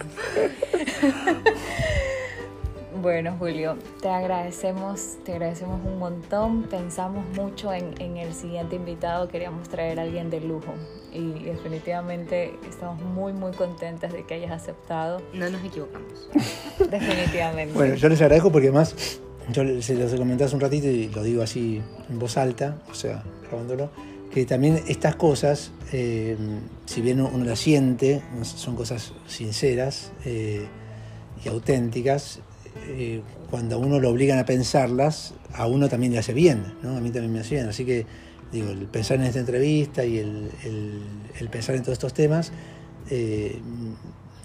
Bueno, 3.04 3.36
Julio, 3.38 3.76
te 4.00 4.08
agradecemos, 4.08 5.18
te 5.26 5.32
agradecemos 5.32 5.78
un 5.84 5.98
montón. 5.98 6.62
Pensamos 6.62 7.22
mucho 7.36 7.70
en, 7.70 8.16
el 8.16 8.32
siguiente 8.32 8.76
invitado, 8.76 9.28
queríamos 9.28 9.68
traer 9.68 10.00
a 10.00 10.04
alguien 10.04 10.30
de 10.30 10.40
lujo 10.40 10.72
y 11.12 11.44
definitivamente 11.44 12.54
estamos 12.66 13.02
muy, 13.02 13.34
muy 13.34 13.52
contentas 13.52 14.10
de 14.10 14.24
que 14.24 14.32
hayas 14.32 14.52
aceptado. 14.52 15.20
No 15.34 15.50
nos 15.50 15.62
equivocamos. 15.62 16.30
definitivamente. 16.90 17.74
Bueno, 17.74 17.94
yo 17.96 18.08
les 18.08 18.22
agradezco 18.22 18.50
porque 18.50 18.68
además, 18.68 19.20
yo 19.52 19.82
se 19.82 19.96
los 19.96 20.14
comenté 20.14 20.44
hace 20.44 20.54
un 20.54 20.62
ratito 20.62 20.86
y 20.86 21.08
lo 21.08 21.22
digo 21.22 21.42
así 21.42 21.82
en 22.08 22.18
voz 22.18 22.38
alta, 22.38 22.78
o 22.90 22.94
sea, 22.94 23.22
grabándolo, 23.46 23.90
que 24.32 24.46
también 24.46 24.82
estas 24.88 25.14
cosas, 25.16 25.72
eh, 25.92 26.38
si 26.86 27.02
bien 27.02 27.20
uno 27.20 27.44
las 27.44 27.58
siente, 27.58 28.22
son 28.44 28.76
cosas 28.76 29.12
sinceras 29.26 30.10
eh, 30.24 30.64
y 31.44 31.48
auténticas, 31.50 32.40
eh, 32.86 33.22
cuando 33.50 33.76
a 33.76 33.78
uno 33.78 34.00
lo 34.00 34.10
obligan 34.10 34.38
a 34.38 34.44
pensarlas, 34.44 35.34
a 35.52 35.66
uno 35.66 35.88
también 35.88 36.12
le 36.12 36.18
hace 36.18 36.32
bien, 36.32 36.74
¿no? 36.82 36.96
A 36.96 37.00
mí 37.00 37.10
también 37.10 37.32
me 37.32 37.40
hace 37.40 37.56
bien. 37.56 37.68
Así 37.68 37.84
que, 37.84 38.06
digo, 38.52 38.70
el 38.70 38.86
pensar 38.86 39.18
en 39.18 39.24
esta 39.24 39.40
entrevista 39.40 40.04
y 40.04 40.18
el, 40.18 40.50
pensar 41.50 41.76
en 41.76 41.82
todos 41.82 41.94
estos 41.94 42.14
temas 42.14 42.52
eh, 43.10 43.60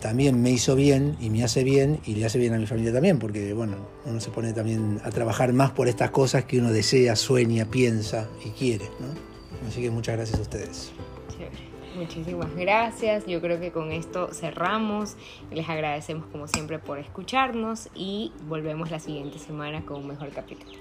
también 0.01 0.41
me 0.41 0.51
hizo 0.51 0.75
bien 0.75 1.17
y 1.19 1.29
me 1.29 1.43
hace 1.43 1.63
bien 1.63 1.99
y 2.05 2.15
le 2.15 2.25
hace 2.25 2.37
bien 2.39 2.53
a 2.53 2.57
mi 2.57 2.67
familia 2.67 2.93
también, 2.93 3.19
porque, 3.19 3.53
bueno, 3.53 3.77
uno 4.05 4.19
se 4.19 4.29
pone 4.29 4.53
también 4.53 5.01
a 5.03 5.09
trabajar 5.09 5.51
más 5.53 5.71
por 5.71 5.87
estas 5.87 6.11
cosas 6.11 6.45
que 6.45 6.59
uno 6.59 6.71
desea, 6.71 7.15
sueña, 7.15 7.65
piensa 7.65 8.27
y 8.45 8.49
quiere, 8.49 8.85
¿no? 8.99 9.67
Así 9.67 9.81
que 9.81 9.91
muchas 9.91 10.15
gracias 10.15 10.39
a 10.39 10.41
ustedes. 10.41 10.91
Muchísimas 11.99 12.55
gracias. 12.55 13.25
Yo 13.25 13.41
creo 13.41 13.59
que 13.59 13.71
con 13.71 13.91
esto 13.91 14.33
cerramos. 14.33 15.17
Les 15.51 15.67
agradecemos 15.67 16.25
como 16.27 16.47
siempre 16.47 16.79
por 16.79 16.97
escucharnos 16.97 17.89
y 17.93 18.31
volvemos 18.47 18.89
la 18.89 18.99
siguiente 18.99 19.37
semana 19.37 19.85
con 19.85 19.97
un 19.97 20.07
mejor 20.07 20.29
capítulo. 20.29 20.71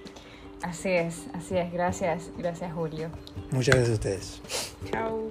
Así 0.62 0.91
es, 0.91 1.27
así 1.35 1.57
es. 1.57 1.73
Gracias, 1.73 2.31
gracias 2.39 2.73
Julio. 2.73 3.11
Muchas 3.51 3.75
gracias 3.75 3.91
a 3.91 3.95
ustedes. 3.95 4.43
Chao. 4.93 5.29